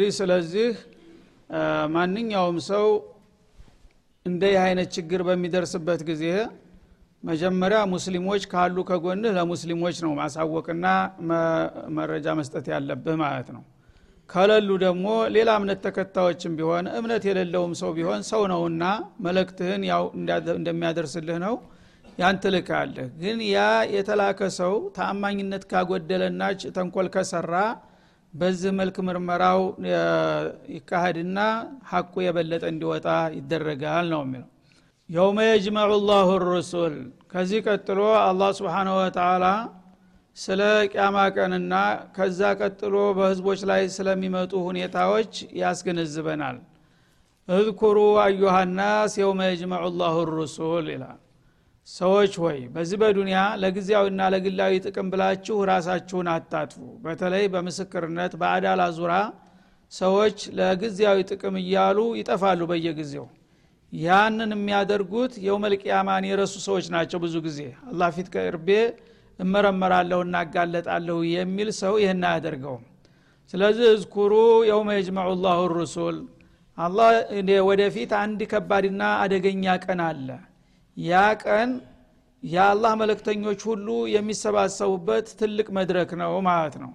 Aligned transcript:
እንግዲህ 0.00 0.16
ስለዚህ 0.18 0.68
ማንኛውም 1.94 2.58
ሰው 2.68 2.84
እንዲህ 4.26 4.54
አይነት 4.62 4.88
ችግር 4.96 5.20
በሚደርስበት 5.28 6.00
ጊዜ 6.08 6.22
መጀመሪያ 7.22 7.78
ሙስሊሞች 7.92 8.42
ካሉ 8.52 8.84
ከጎንህ 8.90 9.34
ለሙስሊሞች 9.38 9.96
ነው 10.04 10.12
ማሳወቅና 10.20 10.86
መረጃ 11.98 12.34
መስጠት 12.38 12.68
ያለብህ 12.72 13.18
ማለት 13.24 13.50
ነው። 13.56 13.62
ከሌሉ 14.30 14.70
ደግሞ 14.84 15.06
ሌላ 15.36 15.58
እምነት 15.60 15.82
ተከታዮችም 15.86 16.56
ቢሆን 16.60 16.88
እምነት 17.00 17.26
የሌለውም 17.30 17.74
ሰው 17.82 17.92
ቢሆን 17.98 18.24
ሰው 18.30 18.44
ነውና 18.52 18.86
መለክትህን 19.26 19.84
ያው 19.92 20.06
እንደሚያደርስልህ 20.58 21.38
ነው 21.46 21.56
ያን 22.18 22.40
ትልካለህ። 22.44 23.10
ግን 23.22 23.38
ያ 23.50 23.60
የተላከ 23.96 24.50
ሰው 24.60 24.74
ተአማኝነት 24.96 25.66
ካጎደለና 25.72 26.42
ተንኮል 26.76 27.10
ከሰራ 27.16 27.54
በዚህ 28.34 28.72
መልክ 28.78 28.96
ምርመራው 29.06 29.60
ይካሄድና 30.74 31.38
ሀቁ 31.90 32.12
የበለጠ 32.24 32.64
እንዲወጣ 32.72 33.06
ይደረጋል 33.36 34.06
ነው 34.12 34.20
የሚለው። 34.24 34.48
የውመ 35.08 35.38
የጅመዑ 35.46 35.92
ላሁ 36.08 36.28
ሩሱል። 36.44 36.94
ከዚህ 37.32 37.60
ቀጥሎ 37.66 38.00
አላህ 38.22 38.50
ስብሓንሁ 38.58 38.94
ወተላ 39.00 39.46
ስለ 40.36 40.60
ቅያማ 40.92 41.16
ቀንና 41.36 41.74
ከዛ 42.16 42.40
ቀጥሎ 42.60 42.96
በህዝቦች 43.16 43.60
ላይ 43.70 43.82
ስለሚመጡ 43.96 44.52
ሁኔታዎች 44.68 45.32
ያስገነዝበናል። 45.62 46.58
እዝኩሩ 47.48 47.98
አዩሃናስ 48.24 49.12
የውመ 49.20 49.40
የጅመዑ 49.48 49.84
ላሁ 50.00 50.16
ሩሱል 50.32 50.86
ይላል 50.94 51.18
ሰዎች 51.90 52.32
ሆይ 52.42 52.58
በዚህ 52.74 52.96
በዱንያ 53.00 53.38
ለጊዜያዊና 53.62 54.22
ለግላዊ 54.32 54.74
ጥቅም 54.84 55.06
ብላችሁ 55.12 55.56
ራሳችሁን 55.70 56.28
አታጥፉ። 56.34 56.76
በተለይ 57.04 57.44
በምስክርነት 57.54 58.32
በአዳላ 58.40 58.82
ዙራ 58.98 59.12
ሰዎች 59.92 60.38
ለጊዜያዊ 60.58 61.18
ጥቅም 61.30 61.54
እያሉ 61.62 61.98
ይጠፋሉ 62.18 62.60
በየጊዜው። 62.70 63.26
ያንን 63.92 64.50
የሚያደርጉት 64.56 65.32
የውመልቅያማን 65.46 66.26
የረሱ 66.28 66.54
ሰዎች 66.66 66.86
ናቸው 66.94 67.20
ብዙ 67.24 67.36
ጊዜ። 67.46 67.60
አላህ 67.90 68.10
ፊት 68.16 68.28
ከእርቤ 68.34 68.68
እመረመራለሁ 69.38 70.20
እናጋለጣለሁ 70.26 71.18
የሚል 71.32 71.70
ሰው 71.80 71.96
ይህን 72.02 72.22
አያደርገውም። 72.30 72.84
ስለዚህ 73.54 73.86
እዝኩሩ 73.94 74.32
የውመ 74.68 74.90
የጅመዑ 74.96 75.30
ላሁ 75.44 75.60
ሩሱል። 75.74 76.18
አላህ 76.78 77.10
ወደፊት 77.68 78.12
አንድ 78.20 78.40
ከባድና 78.52 79.02
አደገኛ 79.22 79.74
ቀን 79.84 80.02
አለ 80.06 80.28
ያ 81.02 81.12
ቀን 81.42 81.70
የአላህ 82.42 82.92
መለክተኞች 83.00 83.60
ሁሉ 83.68 83.86
የሚሰባሰቡበት 84.14 85.26
ትልቅ 85.40 85.68
መድረክ 85.78 86.10
ነው 86.20 86.32
ማለት 86.48 86.74
ነው። 86.82 86.92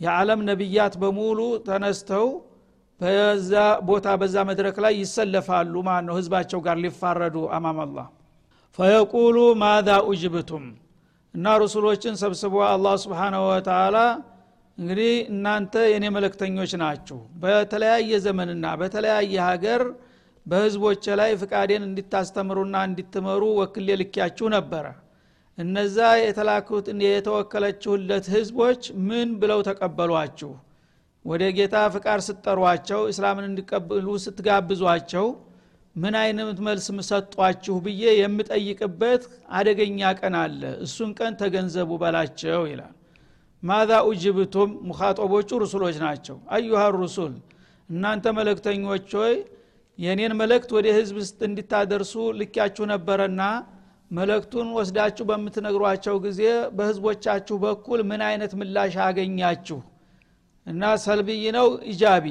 የዓለም 0.00 0.40
ነቢያት 0.48 0.94
በሙሉ 1.02 1.40
ተነስተው 1.66 2.26
በዛ 3.00 3.52
ቦታ 3.82 4.08
በዛ 4.20 4.36
መድረክ 4.50 4.76
ላይ 4.84 4.94
ይሰለፋሉ 5.02 5.74
ማለት 5.88 6.06
ነው። 6.08 6.16
ህዝባቸው 6.18 6.60
ጋር 6.66 6.76
ሊፋረዱ 6.84 7.36
አማም 7.56 7.80
ፈየቁሉ 8.78 9.38
ማዛ 9.62 9.88
ኡጅብቱም 10.10 10.64
እና 11.34 11.46
ሩሱሎችን 11.62 12.14
ሰብስቦ 12.20 12.54
አላህ 12.68 12.94
ስብሓናሁ 13.02 13.42
ወተላ 13.50 13.96
እንግዲህ 14.78 15.12
እናንተ 15.32 15.74
የኔ 15.92 16.04
መለክተኞች 16.14 16.72
ናችሁ። 16.82 17.18
በተለያየ 17.42 18.20
ዘመንና 18.24 18.64
በተለያየ 18.80 19.34
ሀገር 19.48 19.82
በህዝቦች 20.46 21.04
ላይ 21.20 21.30
ፍቃዴን 21.40 21.82
እንዲታስተምሩና 21.86 22.76
እንዲትመሩ 22.88 23.42
ወክሌ 23.58 23.88
ልኪያችሁ 24.00 24.46
ነበረ። 24.54 24.86
እነዛ 25.58 25.96
የተላኩት 26.20 26.86
የተወከለችሁለት 27.06 28.26
ህዝቦች 28.34 28.82
ምን 29.08 29.28
ብለው 29.40 29.60
ተቀበሏችሁ? 29.68 30.50
ወደ 31.24 31.42
ጌታ 31.56 31.76
ፍቃድ 31.94 32.20
ስጠሯቸው 32.26 33.00
እስላምን 33.10 33.46
እንዲቀብሉ 33.48 34.06
ስትጋብዟቸው 34.24 35.26
ምን 35.96 36.14
አይነት 36.20 36.58
መልስ 36.66 36.86
ሰጧችሁ 37.10 37.74
ብዬ 37.84 38.02
የምጠይቅበት 38.18 39.22
አደገኛ 39.56 40.10
ቀን 40.20 40.34
አለ። 40.42 40.62
እሱን 40.84 41.10
ቀን 41.18 41.32
ተገንዘቡ 41.40 41.90
በላቸው 42.02 42.62
ይላል። 42.70 42.94
ማዛ 43.62 43.90
ኡጅብቱም 44.08 44.70
ሙኻጦቦቹ 44.88 45.50
ሩሱሎች 45.62 45.96
ናቸው። 46.04 46.36
አዩሃ 46.54 46.82
ሩሱል 46.96 47.34
እናንተ 47.90 48.26
መለክተኞች 48.38 49.10
ሆይ 49.18 49.34
የኔን 50.02 50.32
መልእክት 50.38 50.70
ወደ 50.76 50.86
ህዝብ 50.96 51.16
ውስጥ 51.20 51.38
እንዲታደርሱ 51.48 52.12
ልኪያችሁ 52.38 52.84
ነበረና 52.92 53.42
መልእክቱን 54.10 54.68
ወስዳችሁ 54.78 55.24
በምትነግሯቸው 55.28 56.16
ጊዜ 56.24 56.40
በህዝቦቻችሁ 56.78 57.56
በኩል 57.64 58.00
ምን 58.10 58.22
አይነት 58.28 58.52
ምላሽ 58.60 58.94
አገኛችሁ? 59.04 59.78
እና 60.66 60.90
ሰልብይ 61.04 61.44
ነው 61.56 61.68
ኢጃቢ። 61.92 62.26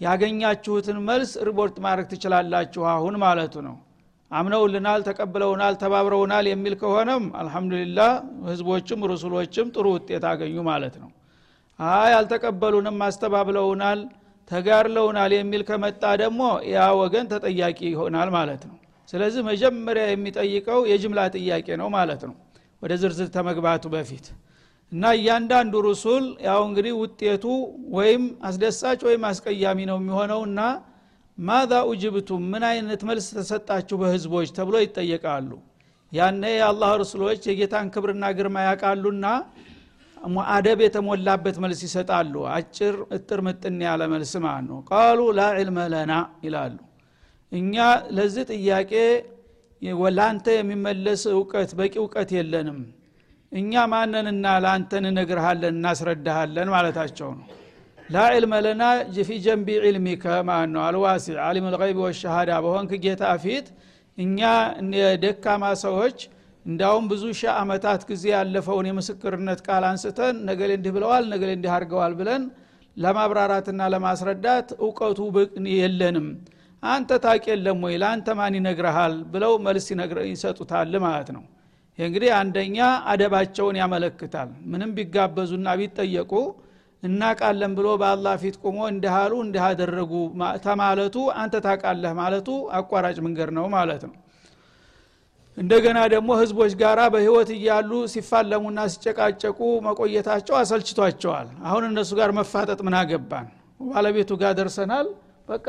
ያገኛችሁትን 0.00 0.98
መልስ 1.08 1.32
ሪፖርት 1.48 1.76
ማድረግ 1.84 2.06
ትችላላችሁ 2.12 2.82
አሁን 2.92 3.14
ማለቱ 3.22 3.54
ነው። 3.68 3.76
አምነውልናል 4.30 5.00
ተቀብለውናል 5.08 5.74
ተባብረውናል 5.82 6.46
የሚል 6.50 6.74
ከሆነም 6.80 7.24
አልሐምዱሊላህ 7.40 8.10
ህዝቦችም 8.48 9.04
ሩሱሎችም 9.10 9.66
ጥሩ 9.74 9.86
ውጤት 9.96 10.24
አገኙ 10.30 10.56
ማለት 10.70 10.94
ነው። 11.02 11.10
አይ 11.78 12.12
አልተቀበሉንም 12.18 12.98
አስተባብለውናል 13.06 14.00
ተጋርለውናል 14.50 15.32
የሚል 15.36 15.62
ከመጣ 15.68 16.02
ደግሞ 16.22 16.42
ያ 16.72 16.88
ወገን 17.00 17.26
ተጠያቂ 17.32 17.78
ይሆናል 17.92 18.28
ማለት 18.36 18.62
ነው። 18.70 18.76
ስለዚህ 19.08 19.42
መጀመሪያ 19.48 20.04
የሚጠይቀው 20.08 20.80
የጅምላ 20.90 21.20
ጥያቄ 21.36 21.68
ነው 21.80 21.88
ማለት 21.96 22.22
ነው። 22.28 22.34
ወደ 22.82 22.92
ዝርዝር 23.02 23.28
ተመግባቱ 23.36 23.84
በፊት 23.94 24.26
እና 24.92 25.04
እያንዳንዱ 25.18 25.74
ሩሱል 25.86 26.26
ያው 26.46 26.60
እንግዲህ 26.66 26.92
ውጤቱ 27.00 27.44
ወይም 27.96 28.24
አስደሳች 28.48 29.00
ወይም 29.08 29.22
አስቀያሚ 29.30 29.78
ነው 29.90 29.96
የሚሆነው 30.00 30.40
እና 30.48 30.60
ማዛ 31.38 31.72
ኡጅብቱም 31.88 32.42
ምን 32.52 32.64
አይነት 32.68 33.00
መልስ 33.08 33.26
ተሰጣችሁ 33.36 33.96
በህዝቦች 34.02 34.50
ተብሎ 34.56 34.76
ይጠየቃሉ። 34.84 35.50
ያነ 36.12 36.42
የአላህ 36.52 36.90
ሩሱሎች 37.00 37.40
የጌታን 37.50 37.86
ክብርና 37.94 38.24
ግርማ 38.36 38.56
ያውቃሉና 38.66 39.26
አደብ 40.48 40.78
የተሞላበት 40.84 41.56
መልስ 41.62 41.80
ይሰጣሉ። 41.86 42.34
አጭር 42.54 42.94
እጥር 43.16 43.40
ምጥን 43.46 43.78
ያለ 43.86 44.02
መልስ 44.12 44.32
ማለት 44.44 44.64
ነው? 44.70 44.78
ቃሉ 44.90 45.20
ላ 45.38 45.42
ዕልመ 45.58 45.78
ለና 45.92 46.12
ይላሉ። 46.44 46.76
እኛ 47.52 47.74
ለዚህ 48.16 48.44
ጥያቄ 48.52 48.92
ለአንተ 50.16 50.46
የሚመለስ 50.56 51.22
እውቀት 51.32 51.70
በቂ 51.78 51.94
እውቀት 52.02 52.30
የለንም። 52.36 52.78
እኛ 53.52 53.72
ማነንና 53.92 54.46
ለአንተን 54.64 55.04
እነግርሃለን 55.10 55.74
እናስረዳሃለን 55.76 56.68
ማለታቸው 56.74 57.28
ነው። 57.38 57.46
ላ 58.08 58.24
ዕልመ 58.34 58.54
ለና 58.66 58.82
ፊ 59.20 59.38
ጀንቢ 59.44 59.68
ዕልሚከ 59.82 60.24
ማለት 60.48 60.70
ነው? 60.74 60.80
አልዋሲ 60.88 61.26
አሊም 61.46 61.66
ልይብ 61.74 61.98
ወሸሃዳ 62.04 62.50
በሆንክ 62.64 62.92
ጌታ 63.04 63.24
ፊት 63.44 63.68
እኛ 64.18 64.40
ደካማ 65.24 65.64
ሰዎች 65.84 66.18
እንዳውም 66.66 67.04
ብዙ 67.10 67.24
ሺህ 67.38 67.50
አመታት 67.56 68.02
ጊዜ 68.08 68.24
ያለፈውን 68.32 68.86
የምስክርነት 68.88 69.60
ቃል 69.66 69.84
አንስተን 69.88 70.36
ነገሌ 70.48 70.70
እንዲህ 70.78 70.92
ብለዋል 70.96 71.24
ነገሌ 71.32 71.50
እንዲህ 71.56 71.70
አድርገዋል 71.74 72.14
ብለን 72.20 72.44
ለማብራራትና 72.96 73.82
ለማስረዳት 73.94 74.68
እውቀቱ 74.80 75.18
የለንም። 75.74 76.26
አንተ 76.82 77.10
ታቅ 77.24 77.42
የለም 77.50 77.78
ወይ? 77.86 77.94
ለአንተ 78.02 78.28
ማን 78.38 78.56
ይነግረሃል 78.58 79.14
ብለው 79.32 79.52
መልስ 79.66 79.86
ይሰጡታል 80.28 80.94
ማለት 81.04 81.28
ነው። 81.36 81.44
ይህ 81.98 82.06
እንግዲህ 82.08 82.30
አንደኛ 82.38 82.78
አደባቸውን 83.10 83.76
ያመለክታል። 83.80 84.48
ምንም 84.72 84.90
ቢጋበዙና 84.96 85.68
ቢጠየቁ 85.80 86.32
እናቃለን 87.02 87.72
ብሎ 87.78 87.88
በአላህ 88.02 88.34
ፊት 88.42 88.56
ቁሞ 88.64 88.78
እንዲህ 88.92 89.14
እንዲህ 89.40 89.62
አደረጉ 89.68 90.12
ተማለቱ 90.66 91.16
አንተ 91.40 91.56
ታቃለህ 91.66 92.14
ማለቱ 92.20 92.48
አቋራጭ 92.78 93.18
መንገድ 93.26 93.50
ነው 93.58 93.66
ማለት 93.74 94.04
ነው 94.08 94.14
እንደገና 95.56 95.98
ደግሞ 96.12 96.30
ህዝቦች 96.40 96.72
ጋራ 96.80 97.00
በህይወት 97.12 97.50
እያሉ 97.54 97.90
ሲፋለሙና 98.12 98.80
ሲጨቃጨቁ 98.92 99.58
መቆየታቸው 99.86 100.54
አሰልችቷቸዋል። 100.58 101.48
አሁን 101.68 101.84
እነሱ 101.88 102.10
ጋር 102.18 102.30
መፋጠጥ 102.38 102.80
ምን 102.86 102.96
አገባን? 103.00 103.46
ባለቤቱ 103.86 104.30
ጋር 104.42 104.52
ደርሰናል። 104.58 105.06
በቃ 105.48 105.66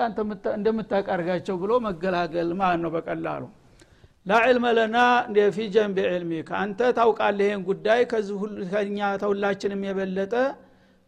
እንደምታቃርጋቸው 0.57 1.55
ብሎ 1.63 1.71
መገላገል 1.87 2.51
ማለት 2.61 2.79
ነው 2.83 2.91
በቀላሉ። 2.95 3.43
ላዕልመ 4.25 4.65
ለና 4.77 4.97
ፊ 5.55 5.67
ጀንብ 5.73 5.97
ዕልሚ 6.09 6.31
ከአንተ 6.47 6.79
ታውቃለህ 6.97 7.45
ይህን 7.47 7.61
ጉዳይ 7.69 8.01
ከኛ 8.71 8.99
ተሁላችንም 9.21 9.83
የበለጠ 9.87 10.33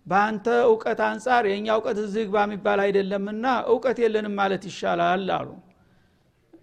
በአንተ 0.05 0.47
እውቀት 0.67 0.99
አንጻር 1.07 1.43
የእኛ 1.49 1.67
እውቀት 1.77 1.97
እዚህ 2.03 2.23
የሚባል 2.37 2.79
አይደለምና 2.85 3.45
እውቀት 3.71 3.97
የለንም 4.03 4.35
ማለት 4.39 4.63
ይሻላል 4.69 5.25
አሉ 5.37 5.49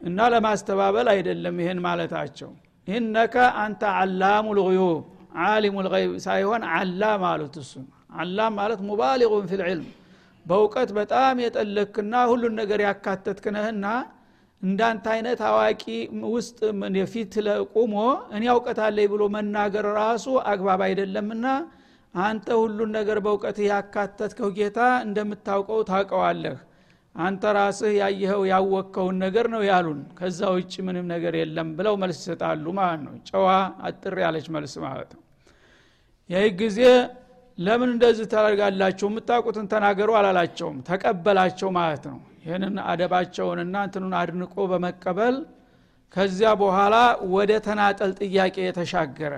እና 0.00 0.18
ለማስተባበል 0.32 1.08
አይደለም 1.12 1.56
ይህን 1.62 1.78
ማለታቸው። 1.86 2.50
ኢነከ 2.88 3.34
አንተ 3.62 3.82
አላሙ 4.00 4.46
ልዩብ 4.58 4.98
አሊሙ 5.44 5.76
ልይብ 5.86 6.12
ሳይሆን 6.26 6.62
አላም 6.76 7.22
አሉት 7.30 7.56
እሱ። 7.62 7.72
አላም 8.18 8.52
ማለት 8.58 8.80
ሙባሊጉን 8.88 9.46
ፊ 9.50 9.58
ልዕልም 9.60 9.88
በእውቀት 10.46 10.90
በጣም 10.98 11.36
የጠለክና 11.44 12.14
ሁሉን 12.30 12.54
ነገር 12.60 12.80
ያካተትክነህና 12.86 13.86
እንዳንተ 14.62 15.06
አይነት 15.14 15.40
አዋቂ 15.48 15.82
ውስጥ 16.34 16.58
የፊት 16.98 17.34
ለቁሞ 17.46 17.94
እኔ 18.36 18.44
አውቀታለይ 18.52 19.06
ብሎ 19.12 19.22
መናገር 19.34 19.86
ራሱ 19.98 20.26
አግባብ 20.52 20.80
አይደለምና 20.86 21.46
አንተ 22.14 22.48
ሁሉን 22.60 22.90
ነገር 22.98 23.18
በእውቀት 23.24 23.58
ያካተትከው 23.66 24.50
ጌታ 24.58 24.78
እንደምታውቀው 25.06 25.80
ታውቀዋለህ 25.90 26.56
አንተ 27.16 27.52
ራስህ 27.56 27.92
ያየኸው 27.98 28.42
ያወቅከውን 28.50 29.16
ነገር 29.24 29.46
ነው 29.54 29.62
ያሉን። 29.68 30.00
ከዛ 30.18 30.40
ውጭ 30.54 30.74
ምንም 30.86 31.06
ነገር 31.12 31.34
የለም 31.40 31.68
ብለው 31.78 31.94
መልስ 32.02 32.18
ይሰጣሉ 32.22 32.64
ማለት 32.78 33.00
ነው። 33.06 33.14
ጨዋ 33.28 33.46
አጥር 33.88 34.16
ያለች 34.24 34.46
መልስ 34.56 34.74
ማለት 34.84 35.10
ነው። 35.16 35.22
ይህ 36.30 36.46
ጊዜ 36.60 36.80
ለምን 37.58 37.90
እንደዚህ 37.94 38.26
ታደርጋላችሁ? 38.32 39.06
የምታውቁትን 39.10 39.66
ተናገሩ 39.72 40.08
አላላቸውም። 40.18 40.78
ተቀበላቸው 40.88 41.68
ማለት 41.78 42.04
ነው። 42.10 42.18
ይህንን 42.42 42.74
አደባቸውንና 42.90 43.76
እንትኑን 43.86 44.14
አድንቆ 44.20 44.54
በመቀበል 44.72 45.36
ከዚያ 46.14 46.50
በኋላ 46.60 46.96
ወደ 47.32 47.52
ተናጠል 47.66 48.10
ጥያቄ 48.20 48.56
የተሻገረ 48.66 49.34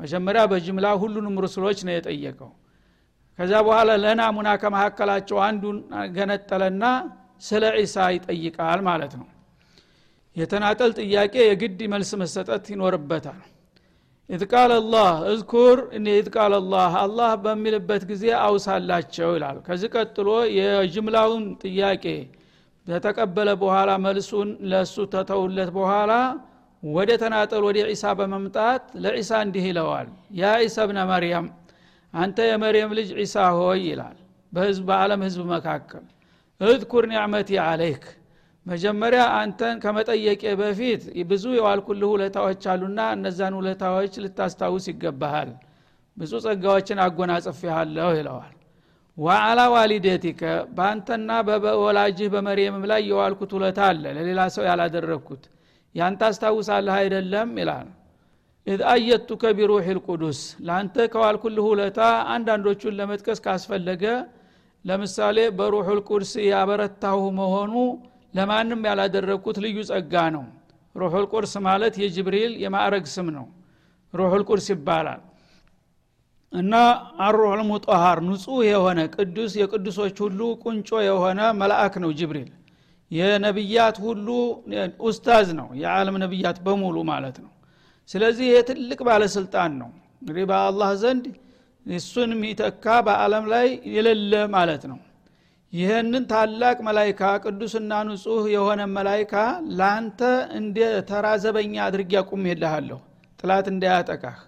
መጀመሪያ 0.00 0.42
በጅምላ 0.50 0.86
ሁሉንም 1.00 1.34
ሩስሎች 1.44 1.78
ነው 1.86 1.94
የጠየቀው። 1.94 2.50
ከዛ 3.38 3.52
በኋላ 3.66 3.90
ለናሙና 4.02 4.48
ከመካከላቸው 4.62 5.38
አንዱን 5.46 5.76
ገነጠለና 6.16 6.84
ስለ 7.42 7.64
ዒሳ 7.78 7.96
ይጠይቃል 8.14 8.80
ማለት 8.88 9.12
ነው። 9.20 9.28
የተናጠል 10.36 10.90
ጥያቄ 11.00 11.34
የግድ 11.44 11.80
መልስ 11.92 12.10
መሰጠት 12.20 12.64
ይኖርበታል። 12.72 13.40
إذ 14.30 14.42
قال 14.52 14.70
الله 14.76 15.08
اذكر 15.30 15.78
إذ 16.12 16.28
قال 16.36 16.52
الله 17.00 17.32
በሚልበት 17.44 18.02
ጊዜ 18.10 18.24
አውሳላቸው 18.42 19.30
ይላል። 19.36 19.56
ከዚህ 19.66 19.90
ቀጥሎ 19.96 20.28
የጅምላውን 20.58 21.44
ጥያቄ 21.64 22.04
በተቀበለ 22.86 23.48
በኋላ 23.60 23.90
መልሱን 24.04 24.48
ለእሱ 24.70 25.04
ተተውለት 25.12 25.70
በኋላ 25.76 26.12
ወደ 26.82 27.10
ተናጠል 27.22 27.62
ወደ 27.66 27.78
ዒሳ 27.90 28.04
በመምጣት 28.18 28.84
ለዒሳ 29.02 29.32
እንዲህ 29.44 29.64
ይለዋል። 29.68 30.08
ያ 30.40 30.54
ዒሳ 30.64 30.78
ብነ 30.90 31.00
መርያም 31.10 31.46
አንተ 32.14 32.38
የመርየም 32.48 32.90
ልጅ 32.98 33.10
ዒሳ 33.20 33.36
ሆይ 33.58 33.80
ይላል። 33.90 34.16
በህዝብ 34.52 34.84
በዓለም 34.88 35.20
ህዝብ 35.26 35.42
መካከል 35.52 36.04
እዝኩር 36.62 37.04
ኒዕመቲ 37.10 37.50
አለይክ 37.64 38.02
መጀመሪያ 38.66 39.22
አንተን 39.38 39.76
ከመጠየቄ 39.82 40.42
በፊት 40.60 41.02
ብዙ 41.30 41.44
የዋልኩልህ 41.56 42.10
ውለታዎች 42.12 42.64
አሉና 42.72 43.00
እነዛን 43.14 43.54
ውለታዎች 43.58 44.12
ልታስታውስ 44.24 44.84
ይገባሃል። 44.92 45.50
ብዙ 46.16 46.32
ጸጋዎችን 46.44 46.98
አጎናጽፌሃለሁ 47.04 48.10
ይለዋል። 48.18 48.54
وعلى 49.16 49.60
والدتك 49.74 50.42
በአንተና 50.76 51.30
በወላጅህ 51.46 52.28
በመርየምም 52.34 52.84
ላይ 52.90 53.02
የዋልኩት 53.08 53.50
ውለታ 53.56 53.80
አለ 53.88 54.04
ለሌላ 54.16 54.40
ሰው 54.54 54.64
ያላደረግኩት። 54.68 55.42
ያንተ 55.94 56.22
አስታውሳለህ 56.28 56.94
አይደለም? 57.00 57.50
ይላል። 57.60 57.88
إذ 58.66 58.80
أيدتك 58.92 59.42
بروح 59.58 59.86
القدس 59.96 60.38
ለአንተ 60.66 60.96
ከዋልኩልህ 61.12 61.66
ውለታ 61.70 62.00
አንዳንዶቹን 62.34 62.96
ለመጥቀስ 62.98 63.38
ካስፈለገ 63.44 64.04
ለምሳሌ 64.84 65.38
በ 65.58 65.70
روح 65.70 65.88
القدس 65.98 66.32
ያበረታሁህ 66.46 67.20
መሆኑ 67.38 67.74
ለማንም 68.34 68.80
ያላደረግኩት 68.88 69.56
ልዩ 69.64 69.78
ጸጋ 69.90 70.14
ነው። 70.36 70.44
روح 70.94 71.12
القدس 71.24 71.52
ማለት 71.66 71.94
የጅብሪል 72.02 72.52
የማዕረግ 72.62 73.04
ስም 73.12 73.28
ነው። 73.36 73.46
روح 74.14 74.32
القدس 74.40 74.66
ይባላል። 74.72 75.20
እና 76.52 76.74
አሩሕ 77.26 77.52
ልሙጠሃር 77.58 78.18
ንጹህ 78.26 78.58
የሆነ 78.68 79.00
ቅዱስ 79.14 79.52
የቅዱሶች 79.60 80.16
ሁሉ 80.24 80.40
ቁንጮ 80.64 80.90
የሆነ 81.06 81.40
መልአክ 81.60 81.94
ነው 82.02 82.10
ጅብሪል። 82.18 82.50
የነቢያት 83.10 83.96
ሁሉ 84.04 84.26
ኡስታዝ 85.06 85.48
ነው 85.58 85.68
የዓለም 85.80 86.16
ነቢያት 86.22 86.58
በሙሉ 86.66 86.96
ማለት 87.08 87.36
ነው። 87.44 87.50
ስለዚህ 88.08 88.46
ይህ 88.50 88.62
ትልቅ 88.70 89.00
ባለስልጣን 89.08 89.72
ነው። 89.80 89.90
እንግዲህ 90.22 90.44
በአላህ 90.50 90.90
ዘንድ 91.02 91.24
እሱን 91.86 92.30
የሚተካ 92.34 92.84
በአለም 93.06 93.44
ላይ 93.52 93.66
የሌለ 93.94 94.32
ማለት 94.54 94.82
ነው። 94.90 94.98
ይህንን 95.72 96.24
ታላቅ 96.30 96.76
መላይካ 96.86 97.20
ቅዱስና 97.44 97.92
ንጹህ 98.08 98.44
የሆነ 98.54 98.80
መላይካ 98.96 99.34
ለአንተ 99.78 100.20
እንደ 100.58 100.78
ተራ 101.10 101.26
ዘበኛ 101.44 101.74
አድርጌ 101.86 102.12
አቁሜልሃለሁ። 102.20 102.98
ጥላት 103.40 103.66
እንዳያጠቃህ። 103.72 104.38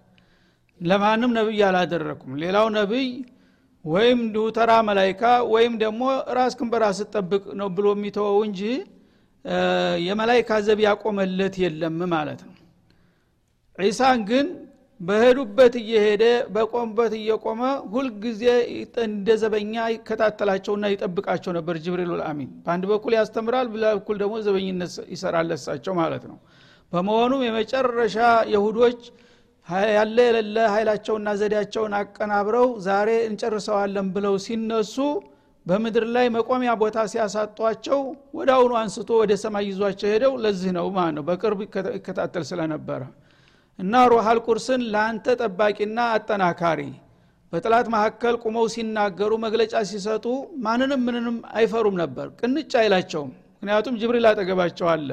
ለማንም 0.81 1.31
ነብይ 1.39 1.61
አላደረኩም። 1.69 2.33
ሌላው 2.43 2.67
ነብይ 2.77 3.09
ወይም 3.85 4.19
እንዲሁ 4.25 4.45
ተራ 4.57 4.73
መላይካ 4.89 5.23
ወይም 5.53 5.73
ደግሞ 5.83 6.03
ራስክን 6.37 6.69
በራስ 6.73 6.99
ጠብቅ 7.15 7.43
ነው 7.61 7.69
ብሎ 7.77 7.87
የሚተወው 7.95 8.39
እንጂ 8.47 8.61
የመላይካ 10.07 10.61
ዘብ 10.67 10.79
ያቆመለት 10.87 11.55
የለም 11.63 11.99
ማለት 12.15 12.41
ነው። 12.47 12.55
ዒሳን 13.79 14.21
ግን 14.31 14.47
በሄዱበት 15.01 15.75
እየሄደ 15.81 16.25
በቆምበት 16.55 17.13
እየቆመ 17.19 17.63
ሁልጊዜ 17.93 18.43
እንደ 19.05 19.29
ዘበኛ 19.41 19.75
ይከታተላቸውና 19.95 20.91
ይጠብቃቸው 20.93 21.53
ነበር 21.57 21.77
ጅብሪል 21.85 22.11
ልአሚን 22.15 22.51
በአንድ 22.65 22.85
በኩል 22.93 23.15
ያስተምራል 23.19 23.69
በኩል 23.75 24.19
ደግሞ 24.23 24.35
ዘበኝነት 24.47 24.95
ይሰራለሳቸው 25.15 25.95
ማለት 26.01 26.25
ነው። 26.31 26.39
በመሆኑም 26.93 27.43
የመጨረሻ 27.47 28.17
የሁዶች 28.53 29.01
ያለ 29.93 30.17
የሌለ 30.27 30.57
ኃይላቸውና 30.73 31.29
ዘዴያቸውን 31.41 31.93
አቀናብረው 32.01 32.67
ዛሬ 32.87 33.11
እንጨርሰዋለን 33.29 34.09
ብለው 34.17 34.35
ሲነሱ 34.47 34.97
በምድር 35.67 36.05
ላይ 36.15 36.27
መቆሚያ 36.35 36.73
ቦታ 36.81 36.99
ሲያሳጧቸው 37.13 38.01
ወደ 38.39 38.51
አሁኑ 38.57 38.73
አንስቶ 38.81 39.11
ወደ 39.21 39.33
ሰማይ 39.43 39.65
ይዟቸው 39.69 40.09
ሄደው 40.13 40.33
ለዚህ 40.45 40.73
ነው 40.79 40.89
ማለት 40.97 41.15
ነው። 41.19 41.25
በቅርብ 41.29 41.61
ይከታተል 41.97 42.45
ስለነበረ 42.51 43.03
እና 43.79 44.03
ሩሃል 44.11 44.39
ቁርስን 44.47 44.83
ለአንተ 44.93 45.27
ጠባቂና 45.41 45.99
አጠናካሪ። 46.15 46.81
በጥላት 47.53 47.87
መካከል 47.95 48.35
ቁመው 48.43 48.67
ሲናገሩ 48.75 49.33
መግለጫ 49.45 49.75
ሲሰጡ 49.91 50.25
ማንንም 50.65 51.03
ምንንም 51.07 51.37
አይፈሩም 51.59 51.97
ነበር። 52.03 52.27
ቅንጭ 52.41 52.73
አይላቸውም። 52.81 53.31
ምክንያቱም 53.55 53.95
ጅብሪል 54.01 54.27
አጠገባቸው 54.31 54.87
አለ። 54.95 55.09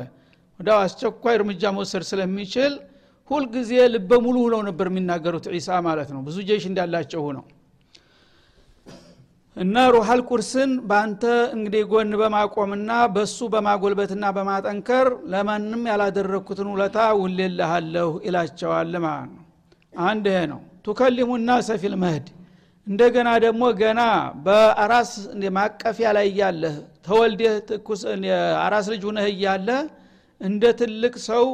ወደ 0.59 0.69
አስቸኳይ 0.79 1.35
እርምጃ 1.39 1.63
መውሰድ 1.75 2.03
ስለሚችል 2.09 2.73
ሁልጊዜ 3.31 3.71
ልበ 3.93 4.11
ሙሉ 4.23 4.37
ሁነው 4.45 4.61
ነበር 4.69 4.87
የሚናገሩት 4.91 5.45
ዒሳ 5.53 5.79
ማለት 5.87 6.09
ነው። 6.15 6.21
ብዙ 6.27 6.37
ጀሽ 6.49 6.63
እንዳላቸው 6.69 7.21
ሁነው 7.27 7.45
እና 9.57 9.77
ሩሃል 9.93 10.21
ቁርስን 10.29 10.71
በአንተ 10.89 11.23
እንግዲህ 11.55 11.81
ጎን 11.91 12.11
በማቆምና 12.19 12.91
በሱ 13.15 13.47
በማጎልበትና 13.53 14.25
በማጠንከር 14.37 15.07
ለማንም 15.33 15.81
ያላደረግኩትን 15.91 16.67
ውለታ 16.73 16.97
ውሌልሃለሁ 17.21 18.09
ይላቸዋል 18.27 18.93
ማለት 19.05 19.31
ነው 19.31 19.43
አንድ 20.03 20.25
ይሄ 20.31 20.39
ነው። 20.51 20.61
ቱከሊሙ 20.85 21.31
ናሰ 21.47 21.69
ፊል 21.81 21.95
መህድ። 22.03 22.27
እንደገና 22.87 23.29
ደግሞ 23.45 23.63
ገና 23.81 24.01
በአራስ 24.45 25.11
ማቀፊያ 25.57 26.07
ላይ 26.17 26.25
እያለህ 26.31 26.75
ተወልደህ 27.07 27.55
ትኩስ 27.69 28.01
አራስ 28.63 28.85
ልጅ 28.93 29.03
ሁነህ 29.09 29.27
እያለ 29.33 29.69
እንደ 30.41 30.63
ትልቅ 30.79 31.15
ሰው 31.27 31.45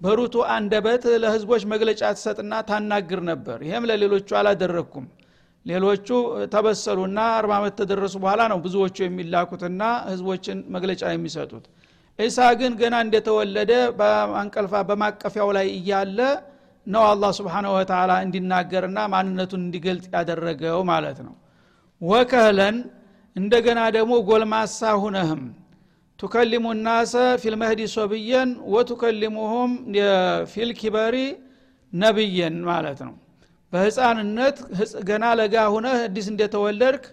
በሩቱ 0.00 0.36
አንደበት 0.54 1.04
ለህዝቦች 1.22 1.64
መግለጫ 1.72 2.02
ትሰጥና 2.16 2.54
ታናግር 2.70 3.20
ነበር። 3.30 3.58
ይሄም 3.66 3.84
ለሌሎቹ 3.90 4.28
አላደረግኩም 4.40 5.04
ሌሎቹ 5.66 6.08
ተበሰሉና 6.52 7.18
አርባ 7.36 7.52
ዓመት 7.58 7.74
ተደረሱ 7.80 8.14
በኋላ 8.22 8.42
ነው 8.52 8.58
ብዙዎቹ 8.64 8.96
የሚላኩትና 9.04 9.82
ህዝቦችን 10.08 10.58
መግለጫ 10.74 11.02
የሚሰጡት። 11.12 11.64
ኢሳ 12.18 12.38
ግን 12.60 12.72
ገና 12.80 12.94
እንደተወለደ 13.06 13.70
በአንቀልፋ 13.98 14.82
በማቀፊያው 14.88 15.50
ላይ 15.56 15.66
እያለ 15.76 16.18
ነው 16.86 17.02
አላህ 17.10 17.30
ስብሓንሁ 17.38 17.70
ወተላ 17.76 18.12
እንዲናገርና 18.24 18.98
ማንነቱን 19.12 19.62
እንዲገልጥ 19.66 20.06
ያደረገው 20.16 20.78
ማለት 20.90 21.18
ነው። 21.26 21.34
وكهلا 22.00 22.76
እንደገና 23.36 23.80
ደግሞ 23.96 24.12
ጎልማሳ 24.28 24.80
ሁነህም 25.02 25.42
تكلم 26.18 26.64
الناس 26.80 27.12
في 27.42 27.55
المهد 27.55 27.82
صبيا 27.94 28.50
وتكلمهم 28.74 29.70
في 30.52 30.73
الكبر 30.73 31.16
نبيا 31.92 32.56
ማለት 32.68 33.00
ነው 33.06 33.14
በህፃንነት 33.72 34.56
ገና 35.08 35.24
ለጋ 35.40 35.56
ሁነህ 35.74 35.98
አዲስ 36.06 36.26
እንደተወለድክ 36.32 37.04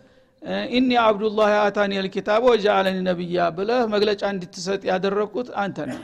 إني 0.71 0.89
عبد 1.03 1.27
الله 1.27 1.51
آتاني 1.61 1.93
الكتاب 2.05 2.43
وجعلني 2.49 2.97
نبيا 3.07 3.47
ብለህ 3.57 3.81
መግለጫ 3.93 4.21
እንድትሰጥ 4.33 4.81
ያደረግኩት 4.91 5.49
አንተ 5.63 5.77
ነው 5.89 5.99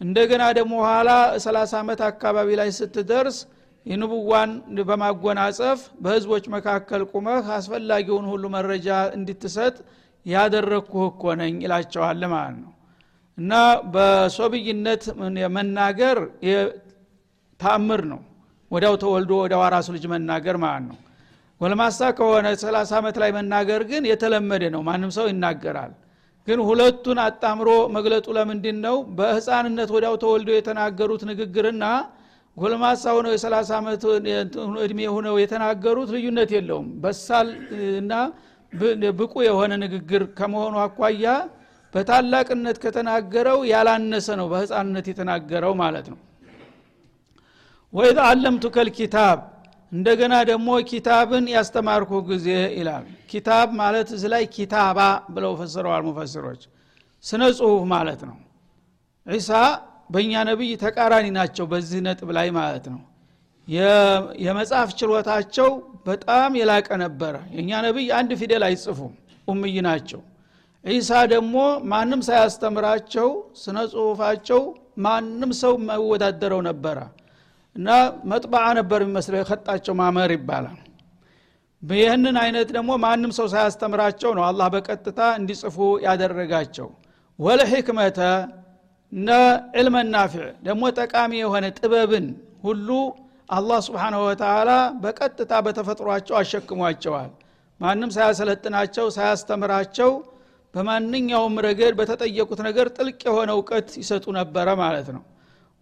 እንደገና 0.00 0.42
ደግሞ 0.58 0.74
ኋላ 0.86 1.10
30 1.44 1.74
ዓመት 1.80 2.00
አካባቢ 2.08 2.48
ላይ 2.60 2.68
ስትደርስ 2.78 3.38
የንቡዋን 3.86 4.50
በማጎናጸፍ 4.88 5.80
በህዝቦች 6.04 6.44
መካከል 6.54 7.02
ቁመህ 7.12 7.46
አስፈላጊውን 7.56 8.26
ሁሉ 8.32 8.44
መረጃ 8.56 8.88
እንድትሰጥ 9.16 9.76
ያደረግኩህ 10.26 11.04
እኮ 11.10 11.34
ነኝ 11.40 11.54
ይላቸዋል 11.64 12.22
ማለት 12.32 12.56
ነው። 12.64 12.72
እና 13.38 13.52
በሶብይነት 13.92 15.04
መናገር 15.56 16.18
ታምር 17.60 18.02
ነው 18.12 18.20
ወዲያው 18.70 18.94
ተወልዶ 19.02 19.32
ወዲያው 19.42 19.62
አራሱ 19.66 19.88
ልጅ 19.96 20.04
መናገር 20.12 20.56
ማለት 20.64 20.84
ነው። 20.90 20.98
ጎልማሳ 21.60 22.00
ከሆነ 22.18 22.46
30 22.58 22.92
ዓመት 22.98 23.16
ላይ 23.22 23.30
መናገር 23.36 23.80
ግን 23.90 24.02
የተለመደ 24.10 24.62
ነው። 24.74 24.82
ማንም 24.86 25.10
ሰው 25.16 25.26
ይናገራል። 25.30 25.92
ግን 26.48 26.58
ሁለቱን 26.68 27.18
አጣምሮ 27.24 27.68
መግለጡ 27.96 28.26
ለምንድን 28.36 28.76
ነው 28.86 28.96
በህፃንነት 29.18 29.90
ወዲያው 29.96 30.14
ተወልዶ 30.22 30.50
የተናገሩት 30.54 31.22
ንግግርና 31.30 31.84
ጎልማሳ 32.56 33.02
ሆነው 33.16 33.32
የሰላሳ 33.34 33.70
ዓመት 33.80 34.02
እድሜ 34.84 35.00
ሆነው 35.14 35.34
የተናገሩት 35.42 36.08
ልዩነት 36.14 36.50
የለውም። 36.56 36.88
በሳል 37.02 37.48
እና 38.00 38.12
ብቁ 39.20 39.34
የሆነ 39.46 39.72
ንግግር 39.84 40.22
ከመሆኑ 40.38 40.74
አኳያ 40.82 41.26
በታላቅነት 41.94 42.76
ከተናገረው 42.82 43.60
ያላነሰ 43.70 44.28
ነው 44.40 44.46
በህፃንነት 44.52 45.06
የተናገረው 45.10 45.72
ማለት 45.80 46.08
ነው 46.12 46.18
ወይት 47.92 48.18
አለምቱከል 48.24 48.88
ኪታብ 48.98 49.38
እንደገና 49.92 50.34
ደግሞ 50.50 50.68
ኪታብን 50.90 51.44
ያስተማርኩ 51.54 52.10
ጊዜ 52.28 52.46
ይላል። 52.76 53.06
ኪታብ 53.30 53.68
ማለት 53.80 54.08
እዚ 54.16 54.24
ላይ 54.34 54.44
ኪታባ 54.56 54.98
ብለው 55.34 55.52
ፈስረዋል 55.60 56.02
ሙፈስሮች 56.08 56.62
ስነ 57.24 57.42
ጽሁፍ 57.58 57.82
ማለት 57.94 58.20
ነው። 58.28 58.36
ዒሳ 59.26 59.50
በእኛ 60.10 60.32
ነቢይ 60.48 60.72
ተቃራኒ 60.82 61.26
ናቸው 61.36 61.64
በዚህ 61.72 62.00
ነጥብ 62.06 62.28
ላይ 62.38 62.48
ማለት 62.58 62.86
ነው። 62.94 63.00
የመጽሐፍ 64.44 64.90
ችሎታቸው 65.00 65.68
በጣም 66.06 66.50
የላቀ 66.60 66.88
ነበረ። 67.02 67.34
የእኛ 67.54 67.70
ነቢይ 67.86 68.08
አንድ 68.18 68.30
ፊደል 68.40 68.64
አይጽፉም 68.68 69.12
ኡምይ 69.48 69.76
ናቸው። 69.88 70.20
ዒሳ 70.84 71.10
ደግሞ 71.32 71.56
ማንም 71.90 72.20
ሳያስተምራቸው 72.28 73.28
ስነ 73.62 73.78
ጽሁፋቸው 73.92 74.62
ማንም 74.98 75.50
ሰው 75.60 75.74
መወዳደረው 75.88 76.60
ነበረ 76.68 76.98
እና 77.76 77.88
መጥባዓ 78.30 78.66
ነበር 78.78 79.00
የሚመስለው። 79.02 79.38
የከጣቸው 79.40 79.94
ማመር 80.00 80.30
ይባላል። 80.36 80.78
ይህንን 81.82 82.36
አይነት 82.42 82.68
ደግሞ 82.76 82.90
ማንም 83.04 83.30
ሰው 83.36 83.46
ሳያስተምራቸው 83.52 84.30
ነው 84.38 84.44
አላህ 84.48 84.66
በቀጥታ 84.74 85.20
እንዲጽፉ 85.38 85.76
ያደረጋቸው። 86.04 86.88
ወለሕክመተ 87.38 88.18
እነ 89.12 89.28
ዕልመ 89.74 89.96
ደግሞ 90.62 90.82
ጠቃሚ 90.98 91.32
የሆነ 91.40 91.66
ጥበብን 91.78 92.26
ሁሉ 92.62 92.88
አላህ 93.50 93.78
ስብሓንሁ 93.86 94.20
ወተላ 94.26 94.70
በቀጥታ 95.02 95.52
በተፈጥሯቸው 95.66 96.34
አሸክሟቸዋል። 96.40 97.30
ማንም 97.80 98.10
ሳያሰለጥናቸው 98.14 99.06
ሳያስተምራቸው 99.16 100.10
በማንኛውም 100.74 101.54
ረገድ 101.66 101.94
በተጠየቁት 101.98 102.60
ነገር 102.68 102.86
ጥልቅ 102.96 103.20
የሆነ 103.28 103.50
እውቀት 103.56 103.88
ይሰጡ 104.02 104.24
ነበረ 104.38 104.68
ማለት 104.82 105.08
ነው 105.16 105.22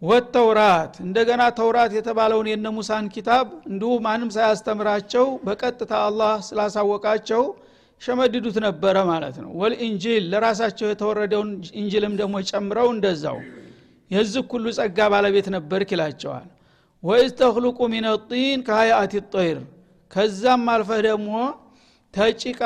ወተውራት 0.02 0.92
እንደገና 1.04 1.42
ተውራት 1.58 1.92
የተባለውን 1.96 2.48
የነ 2.50 2.66
ሙሳን 2.76 3.06
ኪታብ 3.14 3.46
እንዲሁ 3.70 3.92
ማንም 4.04 4.30
ሳያስተምራቸው 4.36 5.24
በቀጥታ 5.46 5.92
አላህ 6.08 6.34
ስላሳወቃቸው 6.48 7.42
ሸመድዱት 8.02 8.56
ነበረ 8.66 8.96
ማለት 9.10 9.36
ነው። 9.42 9.50
ወልኢንጂል 9.60 10.24
ለራሳቸው 10.32 10.86
የተወረደውን 10.90 11.50
እንጅልም 11.80 12.14
ደግሞ 12.20 12.36
ጨምረው 12.50 12.88
እንደዛው 12.94 13.38
የዚህ 14.10 14.44
ሁሉ 14.52 14.66
ጸጋ 14.78 15.08
ባለቤት 15.14 15.48
ነበርክ 15.56 15.90
ይላቸዋል። 15.94 16.46
ወይዝ 17.02 17.32
ተክልቁ 17.40 17.78
ሚን 17.92 18.06
ጢን 18.30 18.60
ከሀያአት 18.68 19.12
ጠይር 19.34 19.58
ከዛም 20.10 20.64
አልፈህ 20.72 21.00
ደግሞ 21.08 21.32
ተጭቃ 22.14 22.62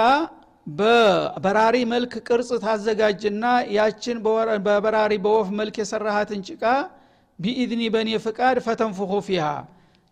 በበራሪ 0.73 1.77
መልክ 1.93 2.12
ቅርጽ 2.27 2.51
ታዘጋጅና 2.65 3.45
ያችን 3.77 4.19
በበራሪ 4.67 5.12
በወፍ 5.25 5.49
መልክ 5.61 5.77
የሰራሃትን 5.81 6.43
ጭቃ 6.49 6.65
ቢኢድኒ 7.42 7.82
በእኔ 7.94 8.11
ፍቃድ 8.25 8.56
ፈተንፍኹ 8.66 9.12
ፊሃ። 9.26 9.46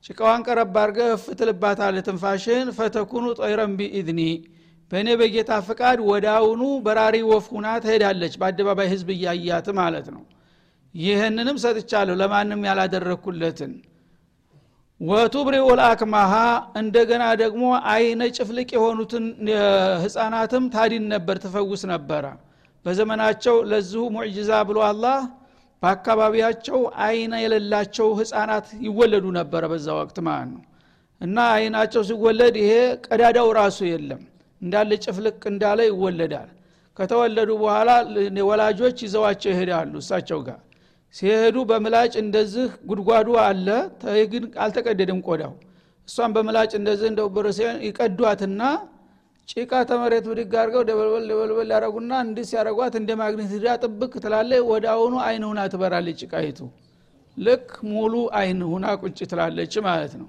ጭቃዋን 0.04 0.42
ቀረብ 0.46 0.76
አርገ 0.82 0.98
እፍ 1.14 1.24
ትልባታል 1.38 1.96
ትንፋሽን። 2.06 2.68
ፈተኩኑ 2.76 3.26
ጠይረን 3.40 3.72
ቢኢድኒ 3.80 4.20
በእኔ 4.92 5.08
በጌታ 5.20 5.50
ፍቃድ 5.66 5.98
ወዳውኑ 6.08 6.62
በራሪ 6.86 7.16
ወፍ 7.30 7.46
ሁና 7.54 7.66
ትሄዳለች። 7.84 8.34
በአደባባይ 8.40 8.88
ህዝብ 8.92 9.08
እያያት 9.16 9.68
ማለት 9.80 10.06
ነው። 10.14 10.22
ይህንንም 10.94 11.56
ሰጥቻለሁ 11.64 12.14
ለማንም 12.20 12.62
ያላደረግኩለትን። 12.68 13.72
ወቱብሪኡ 15.00 15.66
ልአክማሃ 15.78 16.32
እንደገና 16.80 17.24
ደግሞ 17.42 17.62
አይነ 17.92 18.22
ጭፍልቅ 18.36 18.68
የሆኑትን 18.74 19.24
ህፃናትም 20.02 20.64
ታዲን 20.74 21.04
ነበር 21.12 21.36
ትፈውስ 21.44 21.82
ነበረ። 21.92 22.24
በዘመናቸው 22.84 23.56
ለዚሁ 23.70 24.02
ሙዕጅዛ 24.16 24.50
ብሎ 24.68 24.78
አላህ 24.88 25.16
በአካባቢያቸው 25.82 26.78
አይነ 27.04 27.32
የሌላቸው 27.42 28.08
ህፃናት 28.18 28.66
ይወለዱ 28.86 29.26
ነበረ 29.38 29.62
በዛ 29.72 29.86
ወቅት 29.98 30.18
ማለት 30.26 30.48
ነው። 30.52 30.62
እና 31.20 31.36
አይናቸው 31.54 32.02
ሲወለድ 32.08 32.54
ይሄ 32.62 32.72
ቀዳዳው 33.06 33.48
ራሱ 33.58 33.78
የለም። 33.90 34.22
እንዳለ 34.60 34.90
ጭፍልቅ 35.04 35.40
እንዳለ 35.50 35.80
ይወለዳል። 35.90 36.50
ከተወለዱ 36.96 37.50
በኋላ 37.62 37.90
ወላጆች 38.48 38.98
ይዘዋቸው 39.06 39.50
ይሄዳሉ 39.54 39.92
እሳቸው 40.02 40.40
ጋር። 40.48 40.58
ሲሄዱ 41.14 41.56
በምላጭ 41.70 42.12
እንደዚህ 42.22 42.68
ጉድጓዱ 42.88 43.28
አለ። 43.44 43.66
ግን 44.32 44.44
አልተቀደድም 44.64 45.20
ቆዳው። 45.28 45.54
እሷን 46.08 46.32
በምላጭ 46.36 46.70
እንደዚህ 46.78 47.08
እንደው 47.10 47.28
ብርሴን 47.34 47.76
ይቀዷትና 47.88 48.62
ጭቃ 49.48 49.72
ተመሬት 49.88 50.24
ብድግ 50.30 50.52
አድርገው 50.60 50.82
ደበልበል 50.88 51.24
ደበልበል 51.30 51.70
ያረጉና 51.74 52.12
እንዲህ 52.24 52.44
ሲያረጓት 52.50 52.94
እንደ 53.00 53.10
ማግኔት 53.20 53.52
ዳ 53.64 53.74
ጥብቅ 53.82 54.12
ትላለ 54.24 54.50
ወደ 54.68 54.84
አሁኑ 54.94 55.14
አይን 55.24 55.44
ሁና 55.48 55.60
ትበራለች 55.72 56.18
ጭቃይቱ። 56.24 56.58
ልክ 57.36 57.66
ሙሉ 57.90 58.12
አይን 58.38 58.60
ሁና 58.70 58.86
ቁጭ 59.02 59.18
ትላለች 59.30 59.74
ማለት 59.86 60.12
ነው። 60.20 60.28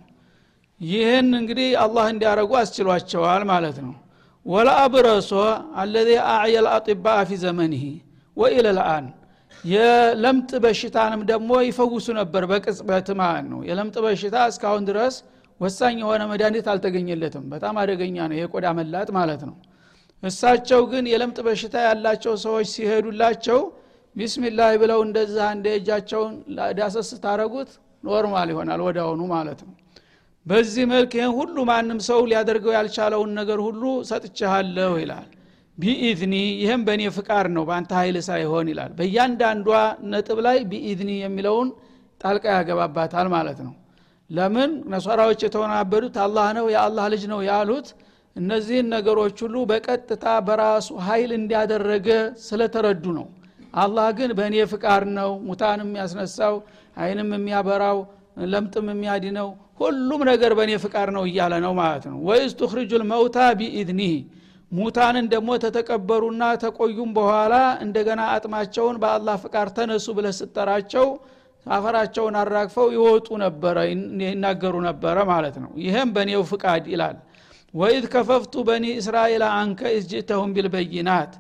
ይህን 0.82 1.30
እንግዲህ 1.40 1.70
አላህ 1.84 2.06
እንዲያረጉ 2.14 2.52
አስችሏቸዋል 2.60 3.44
ማለት 3.52 3.78
ነው። 3.86 3.94
ወለአብረሶ 4.46 5.32
አለዚ 5.82 6.10
አዕየል 6.32 6.68
አጢባ 6.76 7.06
ፊ 7.30 7.38
ዘመንህ 7.44 7.84
ወኢለ 8.38 8.68
ልአን 8.78 9.08
የለምጥ 9.66 10.52
በሽታንም 10.64 11.22
ደግሞ 11.32 11.52
ይፈውሱ 11.68 12.08
ነበር 12.20 12.44
በቅጽበት 12.52 13.10
ማለት 13.22 13.46
ነው። 13.52 13.60
የለምጥ 13.70 13.96
በሽታ 14.06 14.38
እስካሁን 14.52 14.84
ድረስ 14.90 15.16
ወሳኝ 15.62 15.98
የሆነ 16.02 16.22
መድኃኒት 16.32 16.68
አልተገኘለትም። 16.72 17.44
በጣም 17.52 17.76
አደገኛ 17.82 18.18
ነው። 18.30 18.38
የቆዳ 18.40 18.68
መላጥ 18.78 19.10
ማለት 19.18 19.42
ነው። 19.50 19.56
እሳቸው 20.24 20.82
ግን 20.92 21.06
የለምጥ 21.12 21.40
በሽታ 21.46 21.76
ያላቸው 21.88 22.34
ሰዎች 22.44 22.68
ሲሄዱላቸው 22.74 23.60
ቢስሚላህ 24.16 24.72
ብለው 24.82 25.00
እንደዛ 25.06 25.38
እንደ 25.56 25.68
እጃቸውን 25.78 26.34
ዳሰስ 26.80 27.10
ታረጉት 27.24 27.70
ኖርማል 28.04 28.50
ይሆናል 28.54 28.82
ወዳውኑ 28.86 29.22
ማለት 29.34 29.60
ነው። 29.68 29.74
በዚህ 30.46 30.86
መልክ 30.92 31.12
ይህን 31.18 31.34
ሁሉ 31.38 31.56
ማንም 31.70 32.00
ሰው 32.08 32.20
ሊያደርገው 32.30 32.74
ያልቻለውን 32.78 33.32
ነገር 33.40 33.60
ሁሉ 33.66 33.82
ሰጥቻሃለሁ 34.10 34.94
ይላል። 35.02 35.28
بإذني 35.78 36.34
ይህም 36.62 36.82
በእኔ 36.88 37.04
ፍቃድ 37.18 37.48
ነው 37.56 37.64
በአንተ 37.70 37.92
ኃይል 38.00 38.18
ሳይሆን 38.28 38.68
ይላል። 38.72 38.92
በእያንዳንዷ 38.98 39.70
ነጥብ 40.12 40.40
ላይ 40.48 40.58
بإذني 40.72 41.12
የሚለውን 41.22 41.70
ጣልቃ 42.22 42.46
ያገባባታል 42.58 43.28
ማለት 43.36 43.60
ነው 43.68 43.74
ለምን? 44.32 44.72
ነሷራዎች 44.92 45.40
የተወናበዱት 45.46 46.16
አላህ 46.26 46.48
ነው 46.58 46.66
የአላህ 46.74 47.06
ልጅ 47.14 47.24
ነው 47.32 47.40
ያሉት። 47.50 47.88
እነዚህን 48.36 48.88
ነገሮች 48.96 49.38
ሁሉ 49.46 49.56
በቀጥታ 49.70 50.26
በራሱ 50.48 50.90
ኃይል 51.08 51.32
እንዳደረገ 51.38 52.08
ስለተረዱ 52.46 53.06
ነው። 53.18 53.26
አላህ 53.76 54.08
ግን 54.18 54.30
በእኔ 54.38 54.56
ፍቃድ 54.72 55.04
ነው 55.18 55.32
ሙታንም 55.48 55.90
የሚያስነሳው 55.90 56.56
አይንም 56.98 57.30
የሚያበራው 57.36 58.00
ለምጥም 58.52 58.88
የሚያድነው 58.92 59.50
ሁሉም 59.82 60.22
ነገር 60.30 60.52
በእኔ 60.58 60.72
ፍቃድ 60.84 61.10
ነው 61.16 61.24
እያለ 61.30 61.54
ነው 61.66 61.74
ማለት 61.80 62.06
ነው። 62.12 62.18
ወይዝ 62.28 62.52
ቱኽርጁ 62.60 62.92
ልመውታ 63.02 63.38
ቢኢድኒህ 63.60 64.16
ሙታንን 64.72 65.26
ደግሞ 65.32 65.52
ተተቀበሩና 65.64 66.44
ተቆዩም 66.62 67.10
በኋላ 67.18 67.54
እንደገና 67.86 68.22
አጥማቸውን 68.36 68.98
በአላህ 69.02 69.36
ፍቃድ 69.44 69.70
ተነሱ 69.78 70.08
ብለ 70.18 70.28
ስጠራቸው 70.38 71.08
አፈራቸውን 71.66 72.36
አራግፈው 72.42 72.88
ይወጡ 72.96 73.28
ነበረ 73.44 73.78
ይናገሩ 74.24 74.76
ነበረ 74.88 75.18
ማለት 75.32 75.56
ነው። 75.64 75.72
ይህም 75.84 76.10
በእኔው 76.16 76.44
ፍቃድ 76.52 76.86
ይላል። 76.94 77.18
وإذ 77.74 78.06
كففت 78.14 78.54
بني 78.68 78.86
إسرائيل 79.02 79.44
عنك 79.54 79.82
إذ 79.96 80.09
جئتهم 80.09 80.50
بالبينات። 80.56 81.34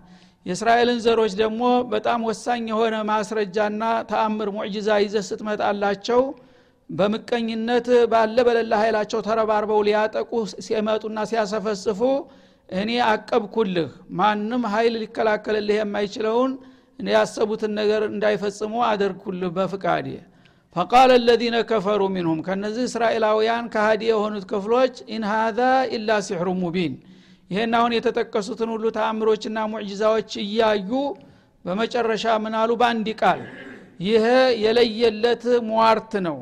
የእስራኤልን 0.45 0.99
ዘሮች 1.05 1.33
ደግሞ 1.41 1.63
በጣም 1.91 2.19
ወሳኝ 2.29 2.63
የሆነ 2.71 2.95
ማስረጃና 3.09 3.81
ተአምር 4.11 4.49
ሙዕጅዛ 4.55 4.89
ይዘህ 5.03 5.15
ስትመጣላቸው 5.27 6.21
በምቀኝነት 6.89 7.87
ባለ 8.11 8.37
በሌላ 8.47 8.73
ኃይላቸው 8.81 9.19
ተረባርበው 9.27 9.81
ሊያጠቁ 9.87 10.31
ሲመጡና 10.65 11.19
ሲያሰፈስፉ 11.29 11.99
እኔ 12.69 12.91
አቀብኩልህ። 13.07 13.89
ማንም 14.17 14.63
ኃይል 14.73 14.93
ሊከላከልልህ 15.01 15.77
የማይችለውን 15.79 16.51
ያሰቡትን 17.11 17.71
ነገር 17.79 18.01
እንዳይፈጽሙ 18.09 18.73
አደርግኩልህ 18.87 19.51
በፍቃዴ። 19.55 20.07
فقال 20.75 21.11
الذين 21.21 21.55
كفروا 21.69 22.01
منهم 22.13 22.39
ከነዚህ 22.45 22.83
እስራኤላውያን 22.89 23.65
ከሃዲ 23.73 24.03
የሆኑት 24.09 24.45
ክፍሎች 24.51 24.93
إن 25.13 25.23
هذا 25.31 25.59
ኢላ 25.95 26.19
ሲሕሩ 26.27 26.49
ሙቢን። 26.61 26.93
ይህን 27.51 27.73
አሁን 27.77 27.91
የተጠቀሱትን 27.95 28.69
ሁሉ 28.73 28.85
ተአምሮችና 28.97 29.57
ሙዕጅዛዎች 29.71 30.31
እያዩ 30.43 30.91
በመጨረሻ 31.65 32.25
ምናሉ 32.43 32.71
በአንድ 32.81 33.07
ቃል 33.21 33.41
ይሄ 34.05 34.25
የለየለት 34.63 35.43
ሟርት 35.69 36.13
ነው። 36.27 36.37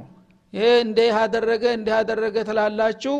ይሄ 0.53 0.67
እንዲህ 0.83 1.15
አደረገ 1.21 1.63
እንዲህ 1.77 1.93
አደረገ 1.97 2.35
ትላላችሁ። 2.47 3.15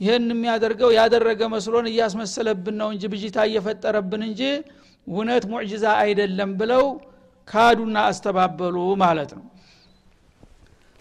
ይህን 0.00 0.24
የሚያደርገው 0.32 0.90
ያደረገ 0.96 1.42
መስሎን 1.52 1.86
እያስመሰለብን 1.90 2.76
ነው 2.80 2.88
እንጂ 2.94 3.04
ብጅታ 3.12 3.36
እየፈጠረብን 3.48 4.22
እንጂ 4.28 4.40
እውነት 5.06 5.44
ሙዕጅዛ 5.52 5.84
አይደለም 6.02 6.50
ብለው 6.60 6.84
ካዱና 7.48 7.96
አስተባበሉ 8.10 8.76
ማለት 9.02 9.30
ነው። 9.38 9.44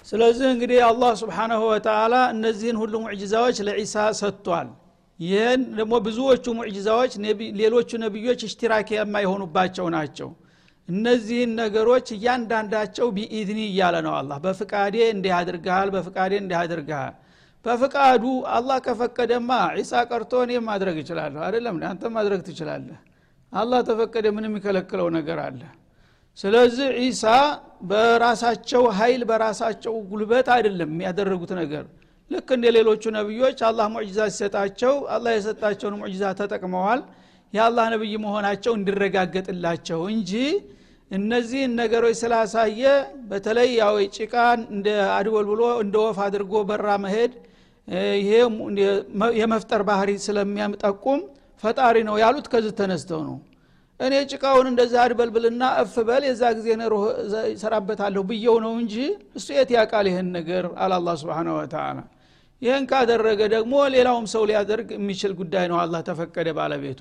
ስለዚህ 0.07 0.47
እንግዲህ 0.53 0.79
አላህ 0.87 1.11
ስብሓናሁ 1.21 1.61
ወተላ 1.69 2.15
እነዚህን 2.33 2.77
ሁሉ 2.81 2.93
ሙዕጅዛዎች 3.03 3.57
ለዒሳ 3.67 3.95
ሰጥቷል። 4.19 4.69
ይህን 5.19 5.61
ደግሞ 5.77 5.93
ብዙዎቹ 6.05 6.45
ሙዕጅዛዎች 6.57 7.11
ሌሎቹ 7.59 7.89
ነቢዮች 8.03 8.41
እሽቲራክ 8.47 8.89
የማይሆኑባቸው 8.95 9.87
ናቸው። 9.95 10.29
እነዚህን 10.89 11.51
ነገሮች 11.59 12.07
እያንዳንዳቸው 12.15 13.07
ቢኢድኒ 13.15 13.59
እያለ 13.67 13.95
ነው 14.07 14.13
አላህ። 14.19 14.37
በፍቃዴ 14.45 14.95
እንዲህ 15.13 15.33
አድርግሃል 15.37 15.89
በፍቃዴ 15.95 16.33
እንዲህ 16.41 16.57
አድርግሃል 16.61 17.13
በፍቃዱ 17.65 18.23
አላህ 18.55 18.77
ከፈቀደማ 18.85 19.49
ዒሳ 19.77 19.93
ቀርቶ 20.09 20.41
እኔ 20.45 20.53
ማድረግ 20.65 20.95
እችላለሁ። 21.03 21.41
አይደለም 21.47 21.75
አንተ 21.91 22.03
ማድረግ 22.15 22.39
ትችላለህ 22.47 22.97
አላህ 23.53 23.79
ተፈቀደ 23.87 24.25
ምን 24.35 24.45
የሚከለክለው 24.47 25.07
ነገር 25.15 25.39
አለ። 25.43 25.61
ስለዚህ 26.37 26.87
ዒሳ 26.99 27.23
በራሳቸው 27.89 28.83
ኃይል 28.99 29.21
በራሳቸው 29.29 29.95
ጉልበት 30.11 30.47
አይደለም 30.55 30.93
ያደረጉት 31.05 31.51
ነገር። 31.61 31.83
ልክ 32.31 32.47
እንደ 32.55 32.65
ሌሎቹ 32.77 33.03
ነቢዮች 33.17 33.59
አላህ 33.67 33.85
ሙዕጂዛ 33.95 34.19
ሲሰጣቸው 34.31 34.93
አላህ 35.15 35.31
የሰጣቸውን 35.35 35.97
ሙዕጂዛ 36.01 36.23
ተጠቅመዋል። 36.39 37.01
የአላህ 37.53 37.85
ነብይ 37.93 38.13
መሆናቸው 38.23 38.73
እንዲረጋገጥላቸው 38.77 40.01
እንጂ 40.13 40.31
እነዚህን 41.11 41.71
ነገሮች 41.79 42.15
ስላሳየ 42.21 42.83
በተለይ 43.29 43.69
ያው 43.81 43.95
ጭቃ 44.15 44.33
እንደ 44.73 44.87
አድወል 45.17 45.45
ብሎ 45.51 45.63
እንደ 45.83 45.95
ወፍ 46.05 46.19
አድርጎ 46.25 46.63
በራ 46.69 46.87
መሄድ 47.03 47.33
ይሄ 48.19 48.31
የመፍጠር 49.39 49.81
ባህሪ 49.89 50.11
ስለሚያጠቁም 50.25 51.21
ፈጣሪ 51.63 51.97
ነው 52.07 52.15
ያሉት 52.23 52.47
ከዚህ 52.53 52.73
ተነስተው 52.79 53.21
ነው። 53.27 53.37
እኔ 53.99 54.13
ጭቃውን 54.31 54.67
እንደዛ 54.69 54.93
አድበልብልና 55.03 55.63
እፍ 55.81 55.93
በል 56.07 56.23
የዛ 56.27 56.43
ጊዜ 56.57 56.69
ነሮ 56.79 56.93
ይሰራበታለሁ 57.51 58.21
ብየው 58.29 58.57
ነው 58.63 58.73
እንጂ 58.81 58.95
እሱ 59.37 59.47
የት 59.57 59.71
ያቃል 59.75 60.07
ይህን 60.11 60.29
ነገር 60.37 60.65
አላላ 60.83 61.09
ስብን 61.21 61.49
ወተላ 61.55 61.99
ይህን 62.61 62.83
ካደረገ 62.89 63.41
ደግሞ 63.53 63.73
ሌላውም 63.95 64.25
ሰው 64.33 64.43
ሊያደርግ 64.49 64.89
የሚችል 64.95 65.31
ጉዳይ 65.39 65.65
ነው 65.71 65.77
አላህ 65.83 66.01
ተፈቀደ 66.09 66.49
ባለቤቱ። 66.57 66.99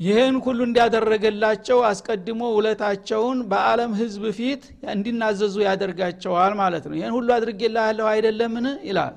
ይህን 0.00 0.36
ሁሉ 0.44 0.58
እንዲያደረገላቸው 0.66 1.78
አስቀድሞ 1.90 2.42
ውለታቸውን 2.56 3.38
በአለም 3.50 3.92
ህዝብ 4.00 4.24
ፊት 4.38 4.62
እንዲናዘዙ 4.94 5.56
ያደርጋቸዋል 5.66 6.52
ማለት 6.60 6.84
ነው። 6.90 6.96
ይህን 6.98 7.14
ሁሉ 7.18 7.28
አድርጌላለሁ 7.36 8.06
አይደለምን? 8.12 8.66
ይላል 8.88 9.14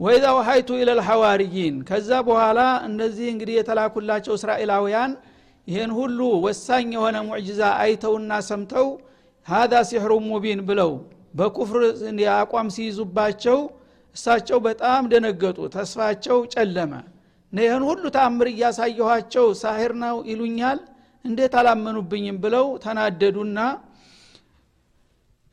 ወይዛ 0.00 0.24
ወሀይቱ 0.36 0.68
ኢለልሐዋርይን 0.80 1.74
ከዛ 1.88 2.10
በኋላ 2.28 2.60
እነዚህ 2.88 3.26
እንግዲህ 3.32 3.54
የተላኩላቸው 3.58 4.34
እስራኤላውያን 4.38 5.12
ይህን 5.68 5.90
ሁሉ 5.98 6.18
ወሳኝ 6.44 6.88
የሆነ 6.96 7.16
ሙዕጅዛ 7.28 7.60
አይተውና 7.82 8.32
ሰምተው 8.48 8.88
ሀዛ 9.46 9.74
ሲሕሩ 9.90 10.12
ሙቢን 10.26 10.60
ብለው 10.68 10.90
በኩፍር 11.38 11.82
አቋም 12.34 12.68
ሲይዙባቸው 12.74 13.58
እሳቸው 14.16 14.58
በጣም 14.66 15.02
ደነገጡ 15.12 15.58
ተስፋቸው 15.74 16.38
ጨለመ። 16.54 16.92
ይህን 17.52 17.82
ሁሉ 17.88 18.04
ተአምር 18.16 18.46
እያሳየኋቸው 18.52 19.46
ሳሂር 19.62 19.92
ነው 20.04 20.16
ይሉኛል 20.30 20.78
እንዴት 21.24 21.54
አላመኑብኝም 21.60 22.38
ብለው 22.44 22.66
ተናደዱና 22.84 23.58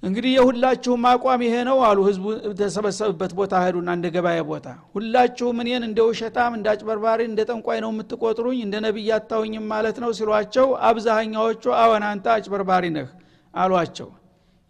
እንግዲህ 0.03 0.31
የሁላችሁም 0.35 1.03
አቋም 1.09 1.41
ይሄ 1.45 1.55
ነው 1.67 1.79
አሉ። 1.87 1.99
ህዝቡ 2.07 2.25
ተሰበሰብበት 2.59 3.33
ቦታ 3.39 3.53
ሄዱና 3.63 3.89
እንደ 3.97 4.07
ገበያ 4.15 4.43
ቦታ 4.47 4.67
ሁላችሁም 4.95 5.57
እኔን 5.63 5.83
እንደ 5.87 5.99
ውሸታም 6.07 6.53
እንደ 6.57 6.67
አጭበርባሪ 6.71 7.19
እንደ 7.27 7.41
ጠንቋይ 7.49 7.79
ነው 7.83 7.91
የምትቆጥሩኝ 7.93 8.59
እንደ 8.65 8.75
ነቢይ 8.85 9.11
አታውኝም 9.17 9.65
ማለት 9.73 9.99
ነው 10.03 10.11
ሲሏቸው 10.19 10.67
አብዛኛዎቹ 10.89 11.73
አወን 11.81 12.05
አንተ 12.09 12.27
አጭበርባሪ 12.35 12.85
ነህ 12.97 13.09
አሏቸው። 13.53 14.09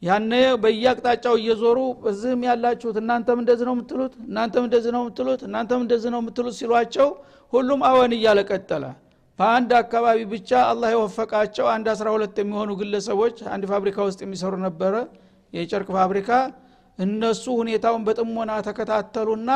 ያነ 0.01 0.33
በየአቅጣጫው 0.61 1.35
እየዞሩ 1.39 1.79
እዚህም 2.11 2.43
ያላችሁት 2.47 2.97
እናንተም 3.01 3.39
እንደዚህ 3.41 3.65
ነው 3.67 3.75
የምትሉት 3.75 4.13
እናንተም 4.25 4.63
እንደዚህ 4.67 4.91
ነው 4.95 5.01
የምትሉት 5.03 5.41
እናንተም 5.47 5.81
እንደዚህ 5.83 6.11
ነው 6.13 6.21
የምትሉት 6.21 6.55
ሲሏቸው 6.59 7.09
ሁሉም 7.53 7.81
አወን 7.89 8.13
እያለ 8.17 8.39
ቀጠለ 8.49 8.83
በአንድ 9.39 9.71
አካባቢ 9.79 10.19
ብቻ 10.31 10.49
አላህ 10.71 10.89
የወፈቃቸው 10.93 11.65
አንድ 11.73 11.85
አስራ 11.93 12.07
ሁለት 12.15 12.35
የሚሆኑ 12.41 12.71
ግለሰቦች 12.81 13.37
አንድ 13.53 13.63
ፋብሪካ 13.71 13.97
ውስጥ 14.07 14.19
የሚሰሩ 14.23 14.53
ነበረ። 14.65 14.93
የጨርቅ 15.53 15.89
ፋብሪካ 15.97 16.29
እነሱ 16.99 17.43
ሁኔታውን 17.61 18.03
በጥሞና 18.07 18.51
ተከታተሉና 18.67 19.51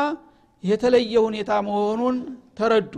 የተለየ 0.63 1.13
ሁኔታ 1.27 1.51
መሆኑን 1.67 2.17
ተረዱ። 2.59 2.93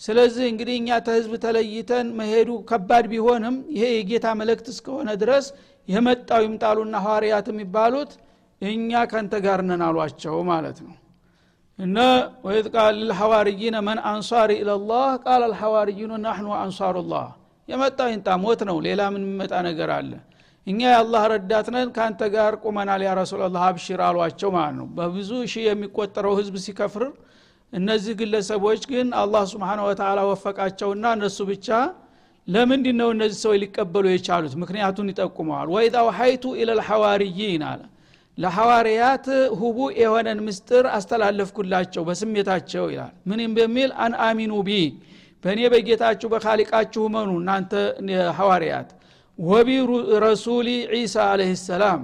ስለዚህ 0.00 0.44
እንግዲህ 0.52 0.74
እኛ 0.80 0.98
ተህዝብ 1.06 1.32
ተለይተን 1.44 2.06
መሄዱ 2.18 2.50
ከባድ 2.70 3.04
ቢሆንም 3.12 3.56
ይሄ 3.76 3.84
የጌታ 3.92 4.26
መልእክት 4.40 4.66
እስከሆነ 4.72 5.10
ድረስ 5.22 5.46
የመጣው 5.88 6.42
ይምጣሉና 6.46 6.96
ሐዋርያት 7.04 7.46
የሚባሉት 7.52 8.12
እኛ 8.62 9.02
ከንተ 9.10 9.34
ጋር 9.46 9.60
ነን 9.68 9.82
አሏቸው 9.88 10.36
ማለት 10.50 10.78
ነው 10.86 10.94
እና 11.78 11.96
ወይዝ 12.44 12.66
ቃል 12.74 12.94
ልሐዋርይነ 13.08 13.76
መን 13.86 13.98
አንሷሪ 14.10 14.50
ኢለላህ 14.60 15.08
ቃል 15.24 15.42
አልሐዋርዩነ 15.48 16.12
ናሕኑ 16.22 16.48
አንሷሩላህ 16.60 17.26
የመጣው 17.68 18.08
ይምጣ 18.12 18.28
ሞት 18.44 18.60
ነው 18.68 18.76
ሌላ 18.86 19.00
ምን 19.12 19.22
የሚመጣ 19.24 19.52
ነገር 19.66 19.90
አለ? 19.96 20.10
እኛ 20.66 20.80
የአላህ 20.86 21.22
ረዳት 21.32 21.66
ነን 21.74 21.88
ከአንተ 21.96 22.20
ጋር 22.34 22.52
ቁመናል 22.62 23.00
يا 23.06 23.12
رسول 23.20 23.44
الله 23.44 23.62
አብሽር 23.68 24.00
አሏቸው 24.06 24.50
ማለት 24.56 24.74
ነው። 24.78 24.86
በብዙ 24.96 25.30
ሺህ 25.52 25.64
የሚቆጠረው 25.68 26.34
ህዝብ 26.40 26.54
ሲከፍር 26.64 27.04
እነዚህ 27.72 28.14
ግለሰቦች 28.20 28.82
ግን 28.92 29.08
አላህ 29.22 29.42
سبحانه 29.52 29.80
وتعالى 29.86 30.20
ወፈቃቸውና 30.30 31.04
እነሱ 31.16 31.38
ብቻ 31.50 31.68
ለምንድ 32.48 32.86
ነው 32.98 33.08
እነዚህ 33.14 33.38
ሰዎች 33.44 33.58
ሊቀበሉ 33.64 34.04
የቻሉት? 34.10 34.54
ምክንያቱን 34.62 35.10
ይጠቁመዋል። 35.12 35.68
وإذ 35.74 35.96
أوحيت 36.08 36.44
إلى 36.60 36.83
الحواريين 36.83 37.64
አለ 37.70 37.82
ለሐዋርያት 38.38 39.26
ህቡእ 39.60 39.78
የሆነን 40.00 40.40
ምስጥር 40.46 40.84
አስተላለፍኩላቸው 40.96 42.02
በስሜታቸው 42.08 42.84
ይላል። 42.92 43.14
ምን 43.30 43.52
በሚል 43.58 43.90
أن 44.04 44.14
آمنوا 44.26 44.52
بي 44.66 44.70
በእኔ 45.44 45.60
በጌታችሁ 45.72 46.28
በካሊቃችሁ 46.32 47.02
መኑ 47.14 47.30
እናንተ 47.40 47.72
ሐዋርያት። 48.38 48.88
ወቢ 49.38 49.70
ረሱሊ 50.24 50.68
ዒሳ 50.94 51.16
አለህ 51.32 51.50
ሰላም 51.64 52.00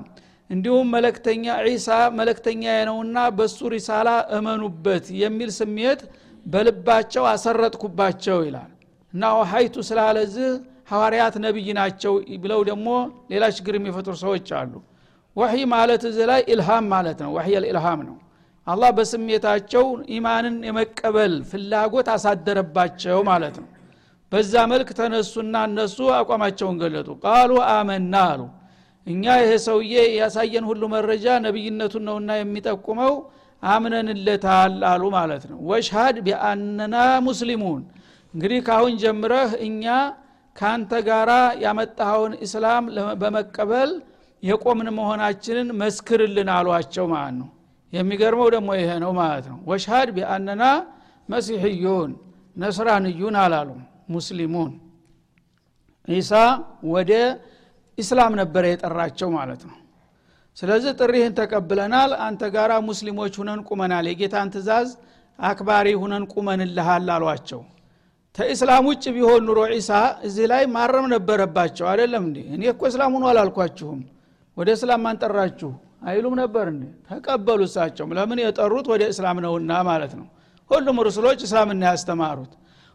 እንዲሁም 0.50 0.88
መለክተኛ 0.94 1.44
ዒሳ 1.66 1.88
መለክተኛ 2.18 2.62
ነውና 2.88 3.18
በሱ 3.36 3.58
ሪሳላ 3.74 4.08
እመኑበት 4.36 5.04
የሚል 5.22 5.50
ስሜት 5.58 6.00
በልባቸው 6.46 7.24
አሰረጥኩባቸው 7.32 8.38
ይላል። 8.46 8.70
እና 9.14 9.22
ሀይቱ 9.52 9.76
ስላለዚህ 9.88 10.48
ሐዋርያት 10.92 11.34
ነቢይ 11.44 11.68
ናቸው 11.78 12.14
ብለው 12.42 12.60
ደግሞ 12.70 12.88
ሌላ 13.32 13.44
ችግር 13.56 13.74
የሚፈጥሩ 13.78 14.14
ሰዎች 14.24 14.48
አሉ 14.60 14.72
ወሕይ 15.36 15.62
ማለት 15.72 16.02
እዚህ 16.08 16.24
ላይ 16.30 16.40
ኢልሃም 16.52 16.86
ማለት 16.94 17.18
ነው። 17.24 17.30
ወሕይ 17.36 17.56
ልኢልሃም 17.62 18.00
ነው። 18.08 18.16
አላህ 18.66 18.90
በስሜታቸው 18.96 19.84
ኢማንን 20.16 20.56
የመቀበል 20.68 21.32
ፍላጎት 21.50 22.08
አሳደረባቸው 22.14 23.18
ማለት 23.30 23.56
ነው። 23.62 23.68
በዛ 24.32 24.52
መልክ 24.72 24.88
ተነሱና 24.98 25.54
እነሱ 25.68 25.96
አቋማቸውን 26.18 26.76
ገለጡ። 26.82 27.08
ቃሉ 27.24 27.52
አመና 27.70 28.14
አሉ። 28.28 28.42
እኛ 29.06 29.24
ይሄ 29.40 29.50
ሰውዬ 29.66 29.94
ያሳየን 30.18 30.64
ሁሉ 30.70 30.82
መረጃ 30.94 31.26
ነቢይነቱን 31.46 32.04
ነውና 32.08 32.30
የሚጠቁመው 32.38 33.14
አምነንለታል 33.62 34.76
አሉ 34.90 35.02
ማለት 35.16 35.44
ነው። 35.50 35.58
ወሽሃድ 35.70 36.16
ቢአነና 36.26 36.94
ሙስሊሙን። 37.26 37.82
እንግዲህ 38.34 38.60
ካሁን 38.68 38.94
ጀምረህ 39.02 39.50
እኛ 39.66 39.84
ካንተ 40.56 40.92
ጋራ 41.08 41.30
ያመጣኸውን 41.64 42.32
እስላም 42.46 42.84
በመቀበል 43.20 43.90
የቆምን 44.42 44.88
መሆናችንን 44.96 45.68
መስክርልን 45.81 46.48
አሏቸው 46.55 47.07
ማለት 47.12 47.35
ነው። 47.40 47.48
የሚገርመው 47.92 48.48
ደግሞ 48.55 48.70
ይሄ 48.78 48.90
ነው 49.05 49.12
ማለት 49.20 49.46
ነው። 49.52 49.59
ወሽሃድ 49.70 50.09
ቢአነና 50.16 50.64
መሲሕዩን 51.28 52.11
ነስራንዩን 52.57 53.37
አላሉ 53.42 53.68
ሙስሊሙን። 54.14 54.72
ኢሳ 56.09 56.33
ወደ 56.94 57.12
ኢስላም 57.98 58.33
ነበረ 58.40 58.64
የጠራቸው 58.70 59.28
ማለት 59.37 59.62
ነው። 59.68 59.76
ስለዚህ 60.57 60.92
ጥሪህን 60.98 61.35
ተቀብለናል። 61.38 62.12
አንተ 62.26 62.42
ጋራ 62.55 62.72
ሙስሊሞች 62.88 63.35
ሁነን 63.40 63.61
ቁመናል። 63.68 64.07
የጌታን 64.11 64.48
ትእዛዝ 64.55 64.88
አክባሪ 65.38 65.88
ሁነን 66.02 66.24
ቁመንልሃል 66.33 67.07
አሏቸው። 67.14 67.61
ተኢስላም 68.38 68.85
ውጭ 68.90 69.05
ቢሆን 69.16 69.42
ኑሮ 69.46 69.61
ዒሳ 69.72 69.90
እዚህ 70.26 70.44
ላይ 70.52 70.62
ማረም 70.74 71.07
ነበረባቸው። 71.14 71.87
አይደለም 71.90 72.22
እንዴ? 72.28 72.38
እኔ 72.55 72.62
እኮ 72.72 72.83
እስላም 72.90 73.14
ሁኑ 73.16 73.24
አላልኳችሁም 73.33 74.00
ወደ 74.56 74.68
እስላም 74.76 75.00
ማንጠራችሁ 75.06 75.70
አይሉም 76.06 76.34
ነበር 76.40 76.66
እንዴ? 76.72 76.84
ተቀበሉ 77.08 77.60
እሳቸውም። 77.68 78.10
ለምን 78.16 78.38
የጠሩት 78.42 78.86
ወደ 78.92 79.02
እስላም 79.12 79.38
ነውና 79.44 79.72
ማለት 79.88 80.12
ነው። 80.18 80.26
ሁሉም 80.70 80.96
ሩስሎች 81.06 81.40
እስላምና 81.46 81.82
ያስተማሩት። 81.90 82.52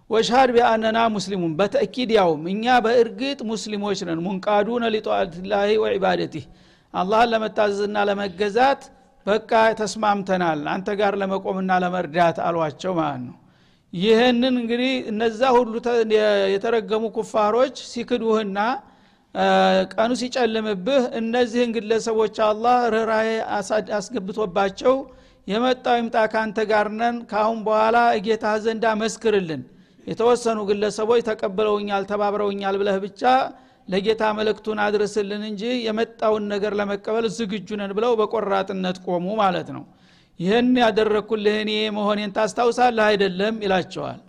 ወሽሃድ 0.10 0.50
ቢአነና 0.56 1.00
ሙስሊሙን 1.16 1.54
በተእኪድ 1.60 2.12
ያውም። 2.18 2.44
እኛ 2.52 2.66
በእርግጥ 2.86 3.40
ሙስሊሞች 3.50 4.00
ነን። 4.08 4.20
ሙንቃዱነ 4.26 4.84
ሊጣዓትላሂ 4.96 5.70
ወዒባደቲህ። 5.84 6.46
አላህን 6.94 7.30
ለመታዘዝና 7.34 7.98
ለመገዛት 8.10 8.84
በቃ 9.26 9.52
ተስማምተናል። 9.80 10.62
አንተ 10.74 10.90
ጋር 11.00 11.14
ለመቆምና 11.22 11.72
ለመርዳት 11.84 12.38
አሏቸው 12.48 12.94
ማለት 13.00 13.24
ነው። 13.28 13.36
ይህንን 13.94 14.56
እንግዲህ 14.62 14.94
እነዛ 15.12 15.42
ሁሉ 15.58 15.74
የተረገሙ 16.54 17.04
ኩፋሮች 17.18 17.76
ሲክዱህና 17.92 18.58
ቀኑ 19.94 20.12
ሲጨልምብህ 20.22 21.04
እነዚህን 21.20 21.72
ግለሰቦች 21.76 22.36
አላህ 22.48 22.78
ርኅራሄ 22.94 23.30
አስገብቶባቸው 23.98 24.96
የመጣው 25.48 25.96
ይምጣ 26.00 26.18
ካንተ 26.32 26.58
ጋር 26.72 26.88
ነን። 27.00 27.18
ካአሁን 27.30 27.60
በኋላ 27.68 27.98
እጌታ 28.18 28.46
ዘንዳ 28.64 28.86
መስክርልን 29.02 29.62
የተወሰኑ 30.08 30.60
ግለሰቦች 30.70 31.22
ተቀብለውኛል 31.30 32.04
ተባብረውኛል 32.12 32.76
ብለህ 32.82 32.98
ብቻ 33.06 33.22
ለጌታ 33.88 34.24
መልእክቱን 34.38 34.80
አድርስልን 34.86 35.44
እንጂ 35.50 35.64
የመጣውን 35.86 36.44
ነገር 36.54 36.74
ለመቀበል 36.80 37.26
ዝግጁ 37.38 37.70
ነን 37.82 37.92
ብለው 37.98 38.14
በቆራጥነት 38.20 38.98
ቆሙ 39.06 39.28
ማለት 39.42 39.70
ነው። 39.76 39.84
ይህን 40.40 40.68
ያደረግኩልህ 40.82 41.56
እኔ 41.64 41.72
መሆኔን 41.96 42.32
ታስታውሳለህ? 42.36 43.06
አይደለም 43.10 43.56
ይላቸዋል። 43.66 44.20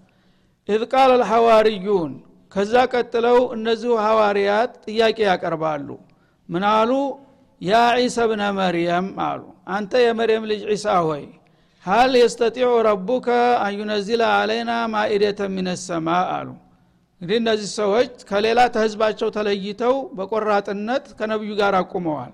إذ 0.68 0.82
قال 0.92 1.11
الحواريون 1.16 2.12
ከዛ 2.52 2.74
ቀጥለው 2.92 3.38
እነዚሁ 3.56 3.92
ሐዋርያት 4.04 4.70
ጥያቄ 4.87 5.18
ያቀርባሉ። 5.28 5.88
ምን 6.48 6.64
አሉ? 6.72 6.90
يا 7.61 7.72
عيسى 7.98 8.16
ابن 8.30 8.42
مريم 8.58 9.06
አሉ። 9.26 9.42
አንተ 9.74 9.92
የመርየም 10.04 10.44
ልጅ 10.50 10.62
ዒሳ 10.70 10.87
ሆይ 11.06 11.24
هل 11.87 12.12
يستطيع 12.20 12.70
ربك 12.87 13.28
أن 13.66 13.85
ينزل 13.85 14.22
علينا 14.37 14.70
مائدة 14.92 15.40
من 15.54 15.68
السماء 15.84 16.08
አሉ። 16.37 16.48
እንግዲህ 17.20 17.38
እነዚህ 17.42 17.68
ሰዎች 17.78 18.11
ከሌላ 18.28 18.61
ህዝባቸው 18.74 19.28
ተለይተው 19.37 19.94
በቆራጥነት 20.18 21.04
ከነቢዩ 21.18 21.52
ጋር 21.61 21.74
አቁመዋል። 21.80 22.32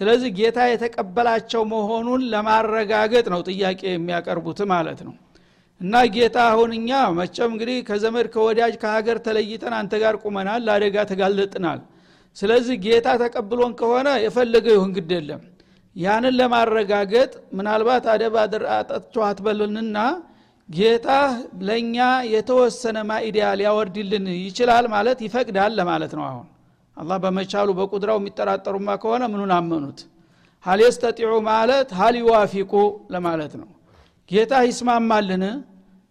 ስለዚህ 0.00 0.30
ጌታ 0.38 0.58
የተቀበላቸው 0.68 1.62
መሆኑን 1.72 2.22
ለማረጋገጥ 2.32 3.26
ነው 3.34 3.42
ጥያቄ 3.50 3.82
የሚያቀርቡት 3.90 4.60
ማለት 4.72 5.00
ነው 5.08 5.14
እና 5.80 6.02
ጌታ 6.14 6.36
አሁን 6.50 6.70
እኛ 6.76 6.90
መቸም 7.16 7.50
እንግዲህ 7.54 7.78
ከዘመድ 7.88 8.26
ከወዳጅ 8.34 8.74
ከሀገር 8.82 9.18
ተለይተን 9.26 9.74
አንተ 9.78 9.94
ጋር 10.02 10.14
ቁመናል 10.22 10.62
ለአደጋ 10.66 10.96
ተጋልጥናል 11.10 11.80
ስለዚህ 12.36 12.76
ጌታ 12.84 13.08
ተቀብሎን 13.22 13.72
ከሆነ 13.80 14.08
የፈለገ 14.24 14.66
ይሁን 14.76 14.92
ግድ 14.96 15.10
የለም። 15.16 15.42
ያንን 15.96 16.34
ለማረጋገጥ 16.38 17.32
ምናልባት 17.56 18.06
አደብ 18.12 18.36
አጠጥቶ 18.76 19.16
ጌታ 20.68 21.08
ለእኛ 21.62 21.96
የተወሰነ 22.32 22.98
ማኢዲያ 23.08 23.46
ሊያወርድልን 23.60 24.26
ይችላል 24.38 24.84
ማለት 24.94 25.18
ይፈቅዳል 25.26 25.72
ለማለት 25.78 26.12
ነው 26.18 26.24
አሁን። 26.30 26.46
አላህ 26.96 27.16
በመቻሉ 27.24 27.68
በቁድራው 27.78 28.18
የሚጠራጠሩማ 28.20 28.90
ከሆነ 29.02 29.22
ምኑን 29.32 29.52
አመኑት? 29.56 29.98
ሀል 30.64 30.80
የስተጢዑ 30.84 31.32
ማለት 31.48 31.88
ሀል 31.98 32.14
ይዋፊቁ 32.20 32.72
ለማለት 33.10 33.54
ነው 33.60 33.68
ጌታ 34.30 34.52
ይስማማልን? 34.66 35.44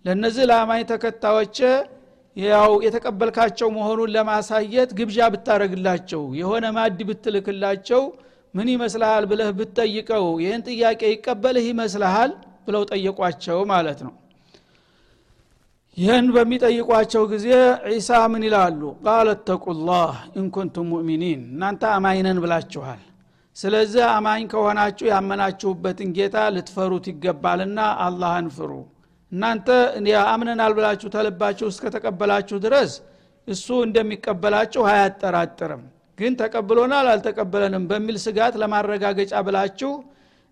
ለእነዚህ 0.06 0.44
ለአማኝ 0.50 0.82
ተከታዮች 0.90 1.58
ያው 2.38 2.72
የተቀበልካቸው 2.86 3.68
መሆኑን 3.76 4.10
ለማሳየት 4.16 4.90
ግብዣ 5.00 5.18
ብታረግላቸው 5.34 6.24
የሆነ 6.40 6.66
ማድ 6.78 7.00
ብትልክላቸው 7.10 8.02
ምን 8.54 8.68
ይመስልሃል 8.74 9.24
ብለህ 9.32 9.50
ብትጠይቀው 9.60 10.26
ይህን 10.44 10.62
ጥያቄ 10.70 11.02
ይቀበልህ 11.14 11.66
ይመስልሃል 11.72 12.32
ብለው 12.68 12.84
ጠየቋቸው 12.92 13.60
ማለት 13.72 14.02
ነው። 14.08 14.14
ይህን 15.98 16.28
በሚጠይቋቸው 16.36 17.24
ጊዜ 17.34 17.48
ዒሳ 17.92 18.12
ምን 18.34 18.44
ይላሉ? 18.48 18.82
ቃል 19.06 19.28
ተቁላህ 19.48 20.12
ኢንኩንቱም 20.42 20.88
ሙእሚኒን 20.94 21.42
እናንተ 21.52 21.84
አማኝነን 21.96 22.40
ብላችኋል 22.44 23.02
ስለዚህ 23.58 24.04
አማኝ 24.12 24.44
ከሆናችሁ 24.52 25.06
ያመናችሁበትን 25.10 26.10
ጌታ 26.18 26.38
ልትፈሩት 26.56 27.06
ይገባልና 27.12 27.80
አላህን 28.06 28.48
ፍሩ። 28.56 28.72
እናንተ 29.32 29.68
አምነናል 30.32 30.74
ብላችሁ 30.78 31.10
ተልባችሁ 31.16 31.68
እስከተቀበላችሁ 31.72 32.58
ድረስ 32.66 32.92
እሱ 33.48 33.68
እንደሚቀበላችሁ 33.86 34.84
አያጠራጥርም። 34.92 35.84
ግን 36.18 36.34
ተቀብሎናል 36.42 37.08
አልተቀበለንም 37.14 37.86
በሚል 37.92 38.18
ስጋት 38.26 38.56
ለማረጋገጫ 38.62 39.34
ብላችሁ 39.48 39.92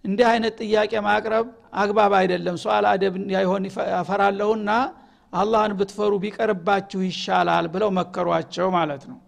እንዲህ 0.05 0.27
አይነት 0.31 0.55
ጥያቄ 0.61 0.93
ማቅረብ 1.07 1.47
አግባብ 1.81 2.13
አይደለም። 2.19 2.55
ሰዋል 2.63 2.85
አደብ 2.91 3.15
ያይሆን 3.35 3.65
ያፈራለሁና 3.93 4.69
አላህን 5.33 5.73
ብትፈሩ 5.79 6.13
ቢቀርባችሁ 6.23 7.01
ይሻላል 7.07 7.65
ብለው 7.73 7.89
መከሯቸው 7.99 8.69
ማለት 8.77 9.03
ነው 9.11 9.19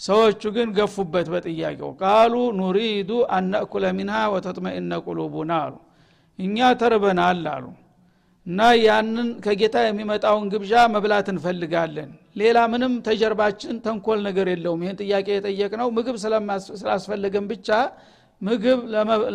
ሰዎቹ 0.00 0.42
ግን 0.56 0.68
ገፉበት 0.76 1.26
በጥያቄው። 1.32 1.90
ቃሉ 2.00 2.34
ኑሪዱ 2.58 3.10
አነእኩለ 3.36 3.84
ሚንሃ 3.98 4.16
ወተጥመኢነ 4.34 4.92
ቁሉቡና 5.06 5.52
አሉ። 5.64 5.74
እኛ 6.38 6.58
ተርበናል 6.80 7.42
አሉ። 7.54 7.64
እና 8.46 8.60
ያንን 8.80 9.28
ከጌታ 9.44 9.76
የሚመጣውን 9.84 10.48
ግብዣ 10.52 10.72
መብላት 10.94 11.28
እንፈልጋለን። 11.32 12.10
ሌላ 12.36 12.58
ምንም 12.72 12.94
ተጀርባችን 13.06 13.76
ተንኮል 13.84 14.18
ነገር 14.26 14.46
የለውም። 14.52 14.82
ይህን 14.84 14.98
ጥያቄ 15.02 15.28
የጠየቅነው 15.34 15.88
ምግብ 15.96 16.16
ስላስፈለገን 16.74 17.46
ብቻ 17.52 17.68
ምግብ 18.40 18.80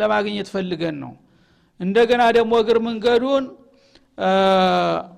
ለማግኘት 0.01 0.49
ፈልገን 0.53 0.95
ነው። 1.03 1.13
እንደገና 1.79 2.23
ደግሞ 2.37 2.53
እግር 2.63 2.77
መንገዱን 2.87 3.45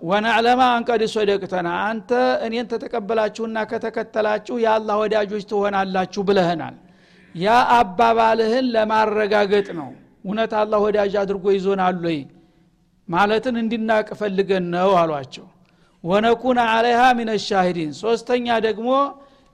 ወናዕለማ 0.09 0.61
አንቀድ 0.75 1.01
ሶደቅተና 1.13 1.69
አንተ 1.85 2.09
እኔን 2.45 2.67
ተተቀበላችሁና 2.71 3.57
ከተከተላችሁ 3.71 4.55
የአላህ 4.63 4.95
ወዳጆች 5.03 5.43
ትሆናላችሁ 5.51 6.21
ብለህናል። 6.27 6.75
ያ 7.35 7.47
አባባልህን 7.75 8.65
ለማረጋገጥ 8.75 9.67
ነው። 9.79 9.89
እውነት 10.25 10.53
አላህ 10.61 10.79
ወዳጅ 10.85 11.13
አድርጎ 11.21 11.45
ይዞናል 11.55 11.99
ወይ? 12.05 12.19
ማለትን 13.09 13.55
እንዲናቅ 13.61 14.07
ፈልገን 14.19 14.65
ነው 14.75 14.91
አሏቸው። 15.01 15.45
ወነኩነ 16.03 16.59
አለይሃ 16.73 17.01
ሚን 17.17 17.29
ሻሂዲን 17.47 17.91
ሶስተኛ 18.01 18.47
ደግሞ 18.67 18.89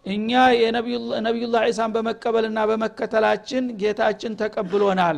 እኛ 0.05 0.31
የነቢዩላህ 0.57 1.61
ዒሳን 1.69 1.91
በመቀበልና 1.95 2.59
በመከተላችን 2.69 3.63
ጌታችን 3.81 4.35
ተቀብሎናል 4.41 5.17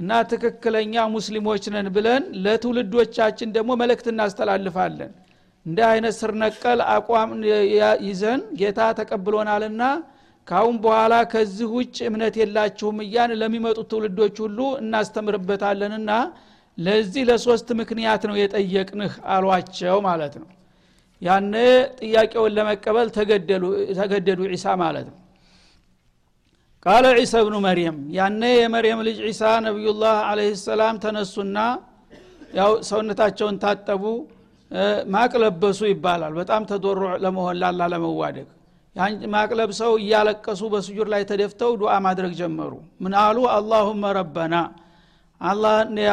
እና 0.00 0.10
ትክክለኛ 0.30 0.94
ሙስሊሞች 1.14 1.64
ነን 1.74 1.88
ብለን 1.94 2.22
ለትውልዶቻችን 2.44 3.48
ደግሞ 3.56 3.70
መልእክት 3.80 4.06
እናስተላልፋለን። 4.12 5.10
እንደ 5.66 5.78
አይነት 5.88 6.14
ስር 6.20 6.32
ነቀል 6.42 6.80
አቋም 6.92 7.30
ይዘን 8.06 8.40
ጌታ 8.60 8.80
ተቀብሎናልና 9.00 9.82
ካሁን 10.48 10.76
በኋላ 10.84 11.14
ከዚህ 11.32 11.68
ውጭ 11.74 11.96
እምነት 12.08 12.34
የላችሁም 12.40 12.96
እያን 13.04 13.32
ለሚመጡት 13.40 13.88
ትውልዶች 13.92 14.36
ሁሉ 14.44 14.58
እናስተምርበታለንና 14.82 16.12
ለዚህ 16.78 17.22
ለሶስት 17.30 17.68
ምክንያት 17.80 18.22
ነው 18.28 18.36
የጠየቅንህ 18.38 19.12
አሏቸው 19.34 19.98
ማለት 20.08 20.34
ነው። 20.40 20.48
ያነ 21.22 21.54
ጥያቄውን 22.00 22.54
ለመቀበል 22.56 23.08
ተገደዱ 23.98 24.40
ዒሳ 24.52 24.66
ማለት 24.82 25.06
ነው 25.10 25.16
ቃለ 26.86 27.06
ዒሳ 27.18 27.32
ብኑ 27.46 27.56
መርየም። 27.64 27.96
ያነ 28.16 28.42
የመርየም 28.54 29.00
ልጅ 29.06 29.18
ዒሳ 29.26 29.42
ነቢዩላህ 29.66 30.14
አለህ 30.28 30.52
ሰላም 30.62 30.96
ተነሱና 31.02 31.56
ያው 32.58 32.70
ሰውነታቸውን 32.88 33.56
ታጠቡ 33.64 34.04
ማቅለበሱ 35.14 35.80
ይባላል። 35.90 36.32
በጣም 36.40 36.62
ተዶሮ 36.70 37.02
ለመሆን 37.24 37.56
ላላ 37.62 37.88
ለመዋደቅ። 37.92 38.48
ማቅለብ 39.34 39.70
ሰው 39.80 39.92
እያለቀሱ 40.00 40.60
በስጁር 40.72 41.06
ላይ 41.12 41.22
ተደፍተው 41.30 41.72
ዱዓ 41.80 41.92
ማድረግ 42.06 42.32
ጀመሩ። 42.40 42.72
ምን 43.02 43.14
አሉ? 43.22 43.38
አላሁመ 43.52 44.02
ረበና 44.18 44.54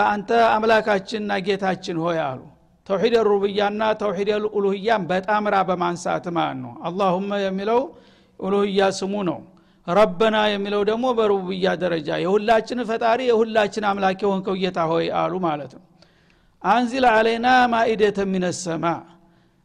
አንተ 0.08 0.30
አምላካችንና 0.52 1.32
ጌታችን 1.48 1.98
ሆይ 2.04 2.20
አሉ። 2.28 2.42
ተውሒድ 2.88 3.16
ሩብያና 3.30 3.82
ተውሒድ 4.02 4.30
ኡሉህያን 4.52 5.04
በጣምራ 5.10 5.56
በማንሳት 5.70 6.26
ማለት 6.38 6.60
ነው። 6.64 6.74
አላሁመ 6.88 7.30
የሚለው 7.46 7.82
ኡሉህያ 8.40 8.82
ስሙ 9.00 9.14
ነው 9.30 9.40
ረበና 9.88 10.38
የሚለው 10.52 10.82
ደግሞ 10.90 11.06
በሩብያ 11.18 11.74
ደረጃ 11.84 12.10
የሁላችን 12.24 12.80
ፈጣሪ 12.90 13.20
የሁላችን 13.28 13.86
አምላክ 13.90 14.22
የሆንከው 14.26 14.56
ጌታ 14.62 14.80
ሆይ 14.92 15.06
አሉ 15.20 15.34
ማለት 15.46 15.72
ነው። 15.78 15.84
አንዚል 16.64 17.06
አለይና 17.12 17.48
ማኢደተ 17.74 18.20
ሚነሰማ 18.32 18.86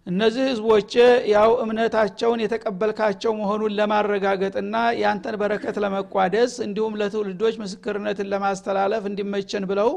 እነዚህ 0.07 0.45
ህዝቦች 0.51 0.93
ያው 1.33 1.51
እምነታቸውን 1.63 2.41
የተቀበልካቸው 2.45 3.33
መሆኑን 3.41 3.75
ለማረጋገጥና 3.79 4.77
ያንተን 5.03 5.37
በረከት 5.43 5.77
ለመቋደስ 5.85 6.55
እንዲሁም 6.67 6.97
ለትውልዶች 7.01 7.57
ምስክርነትን 7.63 8.31
ለማስተላለፍ 8.33 9.05
እንዲመቸን 9.11 9.67
ብለው 9.71 9.91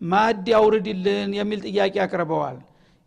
ማድ 0.00 0.46
ያውርድልን 0.54 1.32
የሚል 1.38 1.60
ጥያቄ 1.68 1.94
አቅርበዋል 2.04 2.56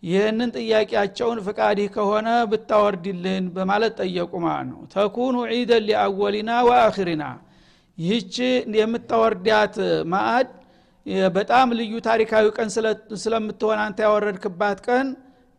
ይህንን 0.07 0.49
ጥያቄያቸውን 0.57 1.39
ፍቃድህ 1.45 1.87
ከሆነ 1.95 2.27
ብታወርድልን 2.51 3.45
በማለት 3.55 3.93
ጠየቁ 4.01 4.31
ማለት 4.45 4.67
ነው። 4.71 4.81
ተኩኑ 4.93 5.35
ዒደን 5.53 5.83
ሊአወሊና 5.87 6.51
ወአኽሪና 6.67 7.23
ይህች 7.97 8.35
የምታወርዳት 8.79 9.75
ማዕድ 10.11 10.49
በጣም 11.35 11.67
ልዩ 11.79 11.93
ታሪካዊ 12.07 12.45
ቀን 12.57 12.69
ስለምትሆን 13.21 13.79
አንተ 13.85 13.99
ያወረድክባት 14.05 14.79
ቀን 14.87 15.07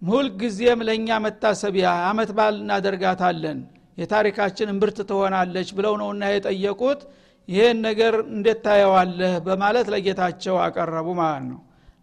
ሁልጊዜም 0.03 0.81
ለእኛ 0.89 1.09
መታሰቢያ 1.25 1.89
አመት 2.09 2.31
ባል 2.39 2.57
እናደርጋታለን 2.63 3.61
የታሪካችን 3.99 4.69
እምብርት 4.73 4.99
ትሆናለች 5.09 5.69
ብለው 5.79 5.95
ነውና 6.03 6.25
የጠየቁት። 6.31 7.01
ይህን 7.49 7.79
ነገር 7.87 8.15
እንዴት 8.31 8.59
ታየዋለህ? 8.65 9.33
በማለት 9.47 9.87
ለጌታቸው 9.93 10.57
አቀረቡ 10.65 11.09
ማለት 11.21 11.45
ነው 11.51 11.59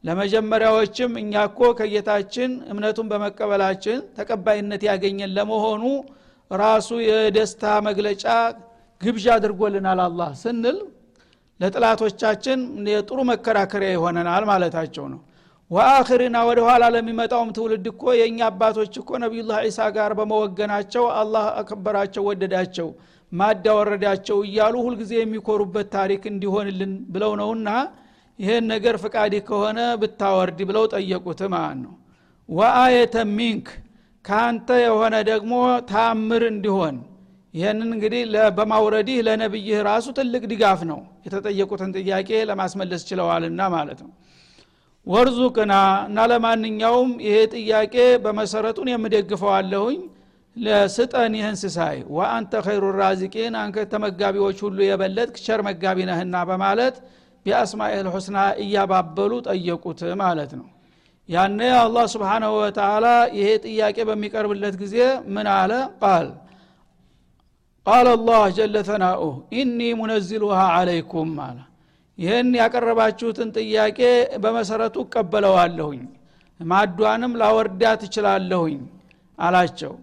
ለመጀመሪያዎችም 0.05 1.11
እኛ 1.21 1.33
እኮ 1.49 1.69
ከጌታችን 1.77 2.51
እምነቱን 2.71 3.07
በመቀበላችን 3.11 3.99
ተቀባይነት 4.17 4.81
ያገኘን 4.89 5.31
ለመሆኑ 5.37 5.83
ራሱ 6.51 6.89
የደስታ 7.05 7.63
መግለጫ 7.87 8.25
ግብዣ 9.01 9.25
አድርጎልናል 9.37 10.01
አላህ 10.05 10.29
ስንል 10.41 10.77
ለጥላቶቻችን 11.59 12.59
የጥሩ 12.91 13.19
መከራከሪያ 13.31 13.89
ይሆነናል 13.95 14.43
ማለታቸው 14.51 15.05
ነው። 15.13 15.19
ወአኽሪና 15.71 16.37
ወደ 16.47 16.59
ኋላ 16.67 16.83
ለሚመጣውም 16.95 17.51
ትውልድ 17.55 17.85
እኮ 17.91 18.03
የእኛ 18.19 18.39
አባቶች 18.49 18.93
እኮ 19.01 19.09
ነቢዩላህ 19.23 19.59
ዒሳ 19.67 19.87
ጋር 19.95 20.11
በመወገናቸው 20.19 21.05
አላህ 21.21 21.45
አከበራቸው 21.61 22.23
ወደዳቸው 22.29 22.89
ማዳ 23.31 23.65
ወረዳቸው 23.77 24.37
እያሉ 24.47 24.75
ሁልጊዜ 24.85 25.13
የሚኮሩበት 25.19 25.87
ታሪክ 25.95 26.23
እንዲሆንልን 26.31 26.91
ብለው 27.13 27.31
ነውና 27.41 27.69
ይህን 28.39 28.65
ነገር 28.71 28.95
ፍቃዲ 29.03 29.33
ከሆነ 29.47 29.79
ብታወርድ 30.01 30.59
ብለው 30.69 30.85
ጠየቁት 30.93 31.41
ማለት 31.53 31.77
ነው። 31.83 31.93
ወአየተ 32.49 33.15
ሚንክ 33.37 33.67
ከአንተ 34.25 34.69
የሆነ 34.83 35.15
ደግሞ 35.29 35.53
ታምር 35.91 36.43
እንዲሆን። 36.51 36.95
ይህንን 37.53 37.89
እንግዲህ 37.95 38.21
በማውረዲህ 38.57 39.17
ለነብይህ 39.27 39.77
ራሱ 39.87 40.07
ትልቅ 40.17 40.43
ድጋፍ 40.51 40.79
ነው 40.89 40.97
የተጠየቁትን 41.25 41.91
ጥያቄ 41.97 42.29
ለማስመለስ 42.49 43.01
ችለዋልና 43.09 43.61
ማለት 43.75 43.99
ነው። 44.05 44.11
ወርዙቅና 45.07 45.73
እና 46.07 46.19
ለማንኛውም 46.31 47.09
ይሄ 47.25 47.35
ጥያቄ 47.55 47.95
በመሰረቱን 48.23 48.87
የምደግፈዋለሁኝ 48.91 49.99
ለስጠን 50.55 51.33
ይህን 51.37 51.55
ስሳይ 51.61 51.97
ወአንተ 52.15 52.61
ኸይሩ 52.65 52.83
ራዚቂን 52.99 53.53
አንከ 53.61 53.85
ተመጋቢዎች 53.93 54.57
ሁሉ 54.65 54.77
የበለጥክ 54.87 55.37
ቸር 55.45 55.61
መጋቢ 55.67 55.97
ነህና 56.09 56.35
በማለት 56.49 56.95
ቢአስማኤል 57.45 58.08
ሁስና 58.13 58.38
እያባበሉ 58.63 59.31
ጠየቁት 59.47 59.99
ማለት 60.21 60.51
ነው። 60.60 60.67
ያነ 61.29 61.60
አላህ 61.84 62.05
ስብሓናሁ 62.13 62.51
ወተላ 62.60 63.05
ይሄ 63.38 63.47
ጥያቄ 63.65 63.97
በሚቀርብለት 64.10 64.75
ጊዜ 64.81 64.95
ምን 65.36 65.47
አለ? 65.53 65.71
ቃል 66.01 66.27
ቃል 67.86 68.08
አላህ 68.12 68.41
ጀለ 68.58 68.75
ተናኡህ 68.88 69.36
ኢኒ 69.58 69.79
ሙነዚሉሃ 69.99 70.60
አለይኩም 70.77 71.34
አለ። 71.45 71.58
ይህን 72.17 72.49
ያቀረባችሁትን 72.60 73.49
ጥያቄ 73.58 73.99
በመሰረቱ 74.43 74.95
እቀበለዋለሁኝ 75.05 76.03
ማዱንም 76.59 77.33
ላወርዳት 77.41 78.01
እችላለሁኝ 78.08 78.77
አላቸው። 79.38 79.93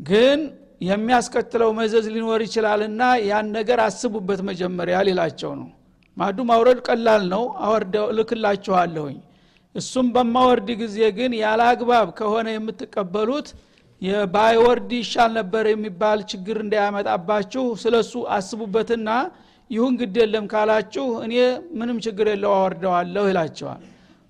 ግን 0.00 0.40
የሚያስከትለው 0.88 1.70
መዘዝ 1.78 2.06
ሊኖር 2.14 2.40
ይችላልና 2.46 3.02
ያን 3.28 3.46
ነገር 3.56 3.78
አስቡበት 3.84 4.40
መጀመሪያ 4.48 4.96
ሊላቸው 5.08 5.52
ነው 5.60 5.68
ማዱ 6.16 6.38
ማውረድ 6.48 6.80
ቀላል 6.88 7.22
ነው 7.32 7.44
አወርደው 7.64 8.06
እልክላችኋለሁኝ። 8.12 9.16
እሱን 9.74 10.08
በማወርድ 10.14 10.68
ጊዜ 10.82 10.98
ግን 11.16 11.32
ያለ 11.40 11.60
አግባብ 11.70 12.08
ከሆነ 12.18 12.48
የምትቀበሉት 12.54 13.48
ባይወርድ 14.34 14.90
ይሻል 14.98 15.30
ነበር 15.38 15.64
የሚባል 15.70 16.18
ችግር 16.30 16.56
እንዳያመጣባችሁ 16.64 17.64
ስለ 17.82 17.94
እሱ 18.04 18.14
አስቡበትና 18.36 19.08
ይሁን 19.70 19.94
ግድ 20.00 20.16
የለም 20.22 20.46
ካላችሁ 20.52 21.06
እኔ 21.26 21.34
ምንም 21.78 21.98
ችግር 22.06 22.26
የለው 22.32 22.52
አወርደዋለሁ 22.56 23.24
ይላቸዋል። 23.30 23.82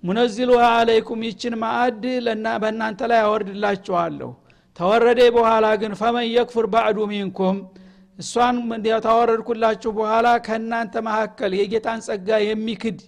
ሙነዚሉ 0.03 0.49
አለይኩም 0.67 1.21
ይችን 1.27 1.53
ማዕድ 1.61 2.03
በእናንተ 2.63 3.01
ላይ 3.11 3.21
አወርድላችኋለሁ። 3.25 4.29
ተወረደ 4.79 5.21
በኋላ 5.35 5.65
ግን 5.81 5.93
ፈመን 5.99 6.27
የክፍር 6.29 6.65
ባዕዱ 6.73 6.99
ሚንኩም 7.11 7.57
እሷን 8.19 8.57
ታወረድኩላችሁ 9.05 9.91
በኋላ 9.97 10.27
ከእናንተ 10.45 10.95
መካከል 11.07 11.51
የጌታን 11.59 12.01
ጸጋ 12.07 12.29
የሚክድ 12.45 12.99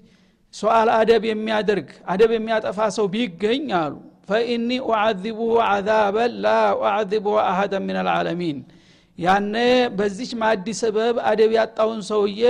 ሱአል 0.54 0.90
አደብ 0.96 1.24
የሚያደርግ 1.30 1.90
አደብ 2.12 2.32
የሚያጠፋ 2.36 2.80
ሰው 2.98 3.06
ቢገኝ 3.14 3.66
አሉ። 3.80 3.94
ፈኢኒ 4.30 4.70
ኡዓዚቡሁ 4.88 5.52
አዛበን 5.68 6.34
ላ 6.44 6.48
ኡዓዚቡሁ 6.80 7.36
አሀደን 7.46 7.84
ምን 7.88 7.98
አልዓለሚን። 8.02 8.58
ያነ 9.18 9.56
በዚች 9.98 10.32
ማዲ 10.42 10.68
ሰበብ 10.82 11.16
አደብ 11.30 11.52
ያጣውን 11.58 12.02
ሰውዬ 12.10 12.42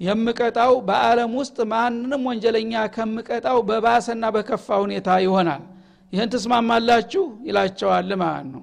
የምቀጣው 0.00 0.72
በአለም 0.88 1.32
ውስጥ 1.40 1.58
ማንንም 1.72 2.22
ወንጀለኛ 2.28 2.72
ከምቀጣው 2.94 3.58
በባሰና 3.68 4.24
በከፋ 4.36 4.68
ሁኔታ 4.84 5.08
ይሆናል። 5.24 5.62
ይህን 6.12 6.30
ትስማማላችሁ? 6.32 7.24
ይላቸዋል 7.48 8.10
ማለት 8.22 8.46
ነው 8.52 8.62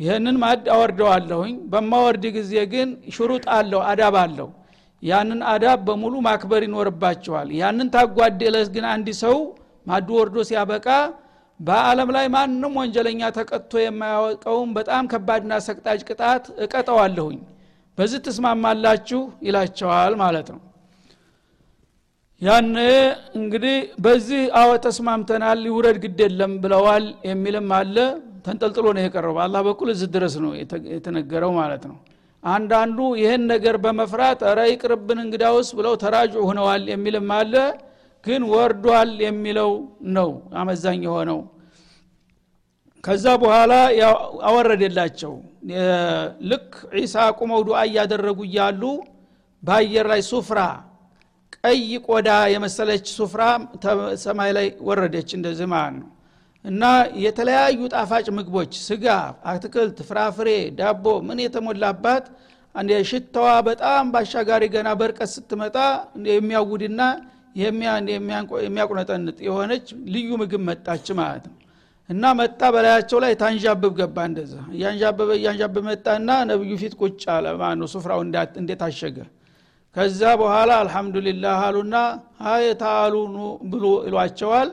ይህንን 0.00 0.36
ማድ 0.42 0.64
አወርደዋለሁኝ። 0.74 1.54
በማወርድ 1.72 2.24
ጊዜ 2.36 2.52
ግን 2.72 2.88
ሽሩጥ 3.14 3.44
አለው 3.56 3.80
አዳብ 3.90 4.16
አለው። 4.22 4.48
ያንን 5.02 5.40
አዳብ 5.52 5.80
በሙሉ 5.86 6.14
ማክበር 6.26 6.62
ይኖርባቸዋል። 6.66 7.48
ያንን 7.60 7.88
ታጓደለስ 7.94 8.68
ግን 8.74 8.84
አንድ 8.92 9.08
ሰው 9.22 9.36
ማዱ 9.86 10.08
ወርዶ 10.18 10.36
ሲያበቃ 10.48 10.86
በአለም 11.60 12.08
ላይ 12.16 12.26
ማንም 12.34 12.72
ወንጀለኛ 12.80 13.22
ተቀጥቶ 13.36 13.72
የማያወቀውን 13.82 14.70
በጣም 14.78 15.04
ከባድና 15.12 15.52
ሰቅጣጭ 15.66 16.00
ቅጣት 16.08 16.44
እቀጠዋለሁኝ 16.64 17.40
በዚህ 17.98 18.20
ትስማማላችሁ? 18.26 19.18
ይላቸዋል 19.46 20.14
ማለት 20.22 20.48
ነው። 20.54 20.60
ያነ 22.42 22.76
እንግዲህ 23.38 23.76
በዚህ 24.04 24.42
አወ 24.60 24.70
ተስማምተናል 24.86 25.60
ይውረድ 25.68 25.98
ግድ 26.04 26.18
የለም 26.24 26.54
ብለዋል 26.62 27.04
የሚልም 27.28 27.68
አለ 27.78 27.96
ተንጠልጥሎ 28.44 28.86
ነው 28.96 29.02
የቀረው። 29.04 29.32
በአላህ 29.36 29.62
በኩል 29.68 29.88
እዚህ 29.92 30.08
ድረስ 30.14 30.34
ነው 30.44 30.50
የተነገረው 30.94 31.52
ማለት 31.58 31.84
ነው። 31.90 31.96
አንዳንዱ 32.42 32.98
ይህን 33.20 33.42
ነገር 33.52 33.76
በመፍራት 33.84 34.40
ረ 34.56 34.62
ይቅርብን 34.70 35.18
እንግዳውስ 35.22 35.68
ብለው 35.78 35.94
ተራጅ 36.02 36.32
ሆነዋል 36.46 36.82
የሚልም 36.92 37.30
አለ። 37.36 37.54
ግን 38.24 38.42
ወርዷል 38.52 39.10
የሚለው 39.24 39.70
ነው 40.16 40.30
አመዛኝ 40.60 41.00
የሆነው። 41.06 41.40
ከዛ 43.04 43.24
በኋላ 43.42 43.72
አወረደላቸው። 44.48 45.32
ልክ 46.50 46.70
ዒሳ 46.96 47.16
ቁመው 47.38 47.60
ዱዓ 47.66 47.80
እያደረጉ 47.88 48.38
እያሉ 48.48 48.82
በአየር 49.62 50.06
ላይ 50.12 50.22
ሱፍራ 50.30 50.60
ቀይ 51.58 51.82
ቆዳ 52.06 52.30
የመሰለች 52.54 53.06
ሱፍራ 53.18 53.42
ሰማይ 54.24 54.50
ላይ 54.56 54.66
ወረደች 54.88 55.30
እንደዚህ 55.38 55.68
ማለት 55.72 55.94
ነው 56.00 56.08
እና 56.64 56.82
የተለያዩ 57.24 57.80
ጣፋጭ 57.94 58.26
ምግቦች 58.36 58.72
ስጋ 58.84 59.06
አትክልት 59.50 59.98
ፍራፍሬ 60.08 60.48
ዳቦ 60.78 61.06
ምን 61.26 61.38
የተሞላባት 61.44 62.26
ሽታዋ 63.08 63.48
በጣም 63.66 64.04
ባሻጋሪ 64.14 64.64
ገና 64.72 64.88
በርቀት 65.00 65.30
ስትመጣ 65.34 65.76
የሚያውድና 66.30 67.02
የሚያቁነጠንጥ 68.62 69.36
የሆነች 69.46 69.84
ልዩ 70.14 70.30
ምግብ 70.40 70.62
መጣች 70.68 71.06
ማለት 71.20 71.44
ነው። 71.50 71.58
እና 72.08 72.32
መጣ 72.40 72.60
በላያቸው 72.74 73.18
ላይ 73.24 73.32
ታንዣብብ 73.42 73.92
ገባ 73.98 74.16
እንደዛ። 74.30 74.54
እያንዣበበ 74.74 75.30
እያንዣበበ 75.38 75.84
መጣና 75.90 76.30
ነብዩ 76.50 76.72
ፊት 76.82 76.94
ቁጭ 77.00 77.22
አለ 77.34 77.46
ማለት 77.62 77.78
ነው። 77.82 77.88
ሱፍራው 77.94 78.20
እንዴት 78.60 78.82
አሸገ? 78.86 79.18
ከዛ 79.96 80.20
በኋላ 80.40 80.70
አልሐምዱሊላህ 80.82 81.60
አሉና 81.68 81.96
ታአሉ 82.82 83.14
ብሎ 83.72 83.84
ይሏቸዋል። 84.08 84.70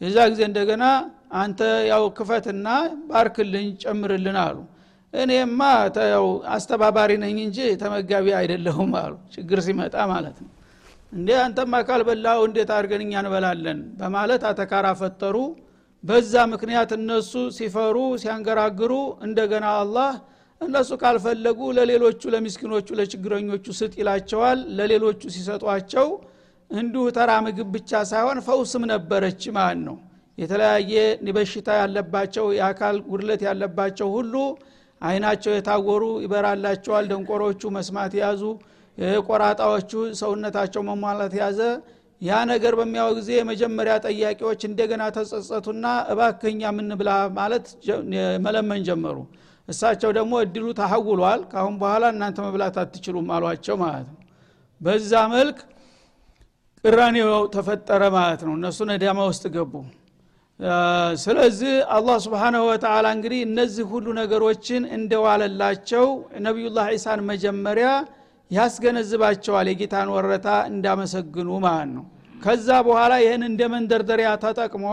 የዛ 0.00 0.18
ጊዜ 0.32 0.40
እንደገና 0.50 0.84
አንተ 1.32 1.60
ያው 1.88 2.04
ክፈትና 2.16 2.66
ባርክልኝ 3.08 3.68
ጨምርልን 3.82 4.38
አሉ። 4.42 4.56
እኔማ 5.12 5.60
ያው 6.12 6.26
አስተባባሪ 6.52 7.12
ነኝ 7.22 7.36
እንጂ 7.46 7.58
ተመጋቢ 7.82 8.26
አይደለሁም 8.38 8.92
አሉ። 9.00 9.14
ችግር 9.34 9.58
ሲመጣ 9.66 9.94
ማለት 10.12 10.36
ነው። 10.44 10.50
እንዴ 11.12 11.30
አንተም 11.44 11.72
አካል 11.78 12.02
በላው 12.08 12.40
እንዴት 12.46 12.70
አድርገን 12.76 13.02
እኛ 13.04 13.14
እንበላለን? 13.22 13.80
በማለት 13.98 14.42
አተካራ 14.50 14.86
ፈጠሩ። 15.00 15.36
በዛ 16.04 16.34
ምክንያት 16.52 16.90
እነሱ 16.96 17.32
ሲፈሩ 17.56 17.96
ሲያንገራግሩ 18.22 18.92
እንደገና 19.26 19.66
አላህ 19.80 20.12
እነሱ 20.60 20.90
ካልፈለጉ 21.02 21.60
ለሌሎቹ 21.76 22.22
ለሚስኪኖቹ 22.34 22.88
ለችግረኞቹ 22.98 23.66
ስጥ 23.78 23.92
ይላቸዋል። 24.00 24.58
ለሌሎቹ 24.78 25.22
ሲሰጧቸው 25.34 26.08
እንዲሁ 26.70 27.04
ተራ 27.16 27.30
ምግብ 27.46 27.68
ብቻ 27.76 27.90
ሳይሆን 28.10 28.38
ፈውስም 28.46 28.84
ነበረች 28.92 29.42
ማለት 29.56 29.80
ነው 29.88 29.96
የተለያየ 30.38 30.92
በሽታ 31.30 31.70
ያለባቸው 31.80 32.46
የአካል 32.58 32.96
ጉድለት 33.08 33.42
ያለባቸው 33.48 34.08
ሁሉ 34.16 34.34
አይናቸው 35.00 35.52
የታወሩ 35.54 36.04
ይበራላቸዋል። 36.24 37.04
ደንቆሮቹ 37.12 37.70
መስማት 37.76 38.12
ያዙ 38.22 38.42
ቆራጣዎቹ 39.28 39.90
ሰውነታቸው 40.20 40.82
መሟላት 40.88 41.34
ያዘ 41.40 41.60
ያ 42.20 42.40
ነገር 42.50 42.72
በሚያው 42.78 43.08
ጊዜ 43.16 43.30
የመጀመሪያ 43.36 43.94
ጠያቂዎች 44.04 44.60
እንደገና 44.68 45.02
ተጸጸቱና 45.16 45.84
እባክህኛ 46.12 46.70
ምንብላ 46.76 47.10
ማለት 47.38 47.66
መለመን 48.44 48.82
ጀመሩ። 48.88 49.16
እሳቸው 49.68 50.10
ደግሞ 50.18 50.32
እድሉ 50.44 50.66
ተሐውሏል። 50.78 51.40
ካሁን 51.52 51.74
በኋላ 51.82 52.04
እናንተ 52.14 52.38
መብላት 52.46 52.76
አትችሉም 52.82 53.28
አሏቸው 53.36 53.76
ማለት 53.82 54.06
ነው። 54.12 54.18
በዛ 54.80 55.12
መልክ 55.34 55.58
ቅራኔው 56.84 57.28
ተፈጠረ 57.54 58.02
ማለት 58.16 58.40
ነው። 58.46 58.54
እነሱ 58.58 58.78
ነዳማ 58.90 59.20
ውስጥ 59.30 59.44
ገቡ 59.56 59.74
ስለዚህ 61.22 61.74
አላህ 61.94 62.16
ስብሓናሁ 62.24 62.62
ወተላ 62.68 63.06
እንግዲህ 63.16 63.40
እነዚህ 63.46 63.84
ሁሉ 63.92 64.06
ነገሮችን 64.18 64.82
እንደዋለላቸው 64.96 66.06
ነቢዩላህ 66.44 66.86
ዒሳን 66.94 67.20
መጀመሪያ 67.30 67.88
ያስገነዝባቸዋል። 68.50 69.68
የጌታን 69.72 70.08
ወረታ 70.16 70.48
እንዳመሰግኑ 70.70 71.50
ማለት 71.66 71.90
ነው። 71.96 72.04
ከዛ 72.44 72.68
በኋላ 72.86 73.12
ይህን 73.24 73.42
እንደ 73.48 73.62
መንደርደሪያ 73.74 74.30
ተጠቅሞ 74.44 74.86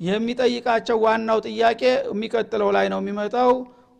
የሚጠይቃቸው 0.00 0.98
ዋናው 1.04 1.40
ጥያቄ 1.48 1.82
የሚቀጥለው 2.10 2.70
ላይ 2.76 2.88
ነው 2.94 3.00
የሚመጣው። 3.02 3.52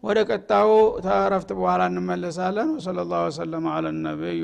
ወደ 0.03 0.19
ቀጣዩ 0.31 0.71
ተረፍት 1.05 1.51
በኋላ 1.59 1.83
እንመለሳለን። 1.91 2.71
ወሰለ 2.79 2.99
ላሁ 3.11 3.23
ወሰለማ 3.29 3.67
አለ 3.77 3.87
ነቢይ 4.03 4.41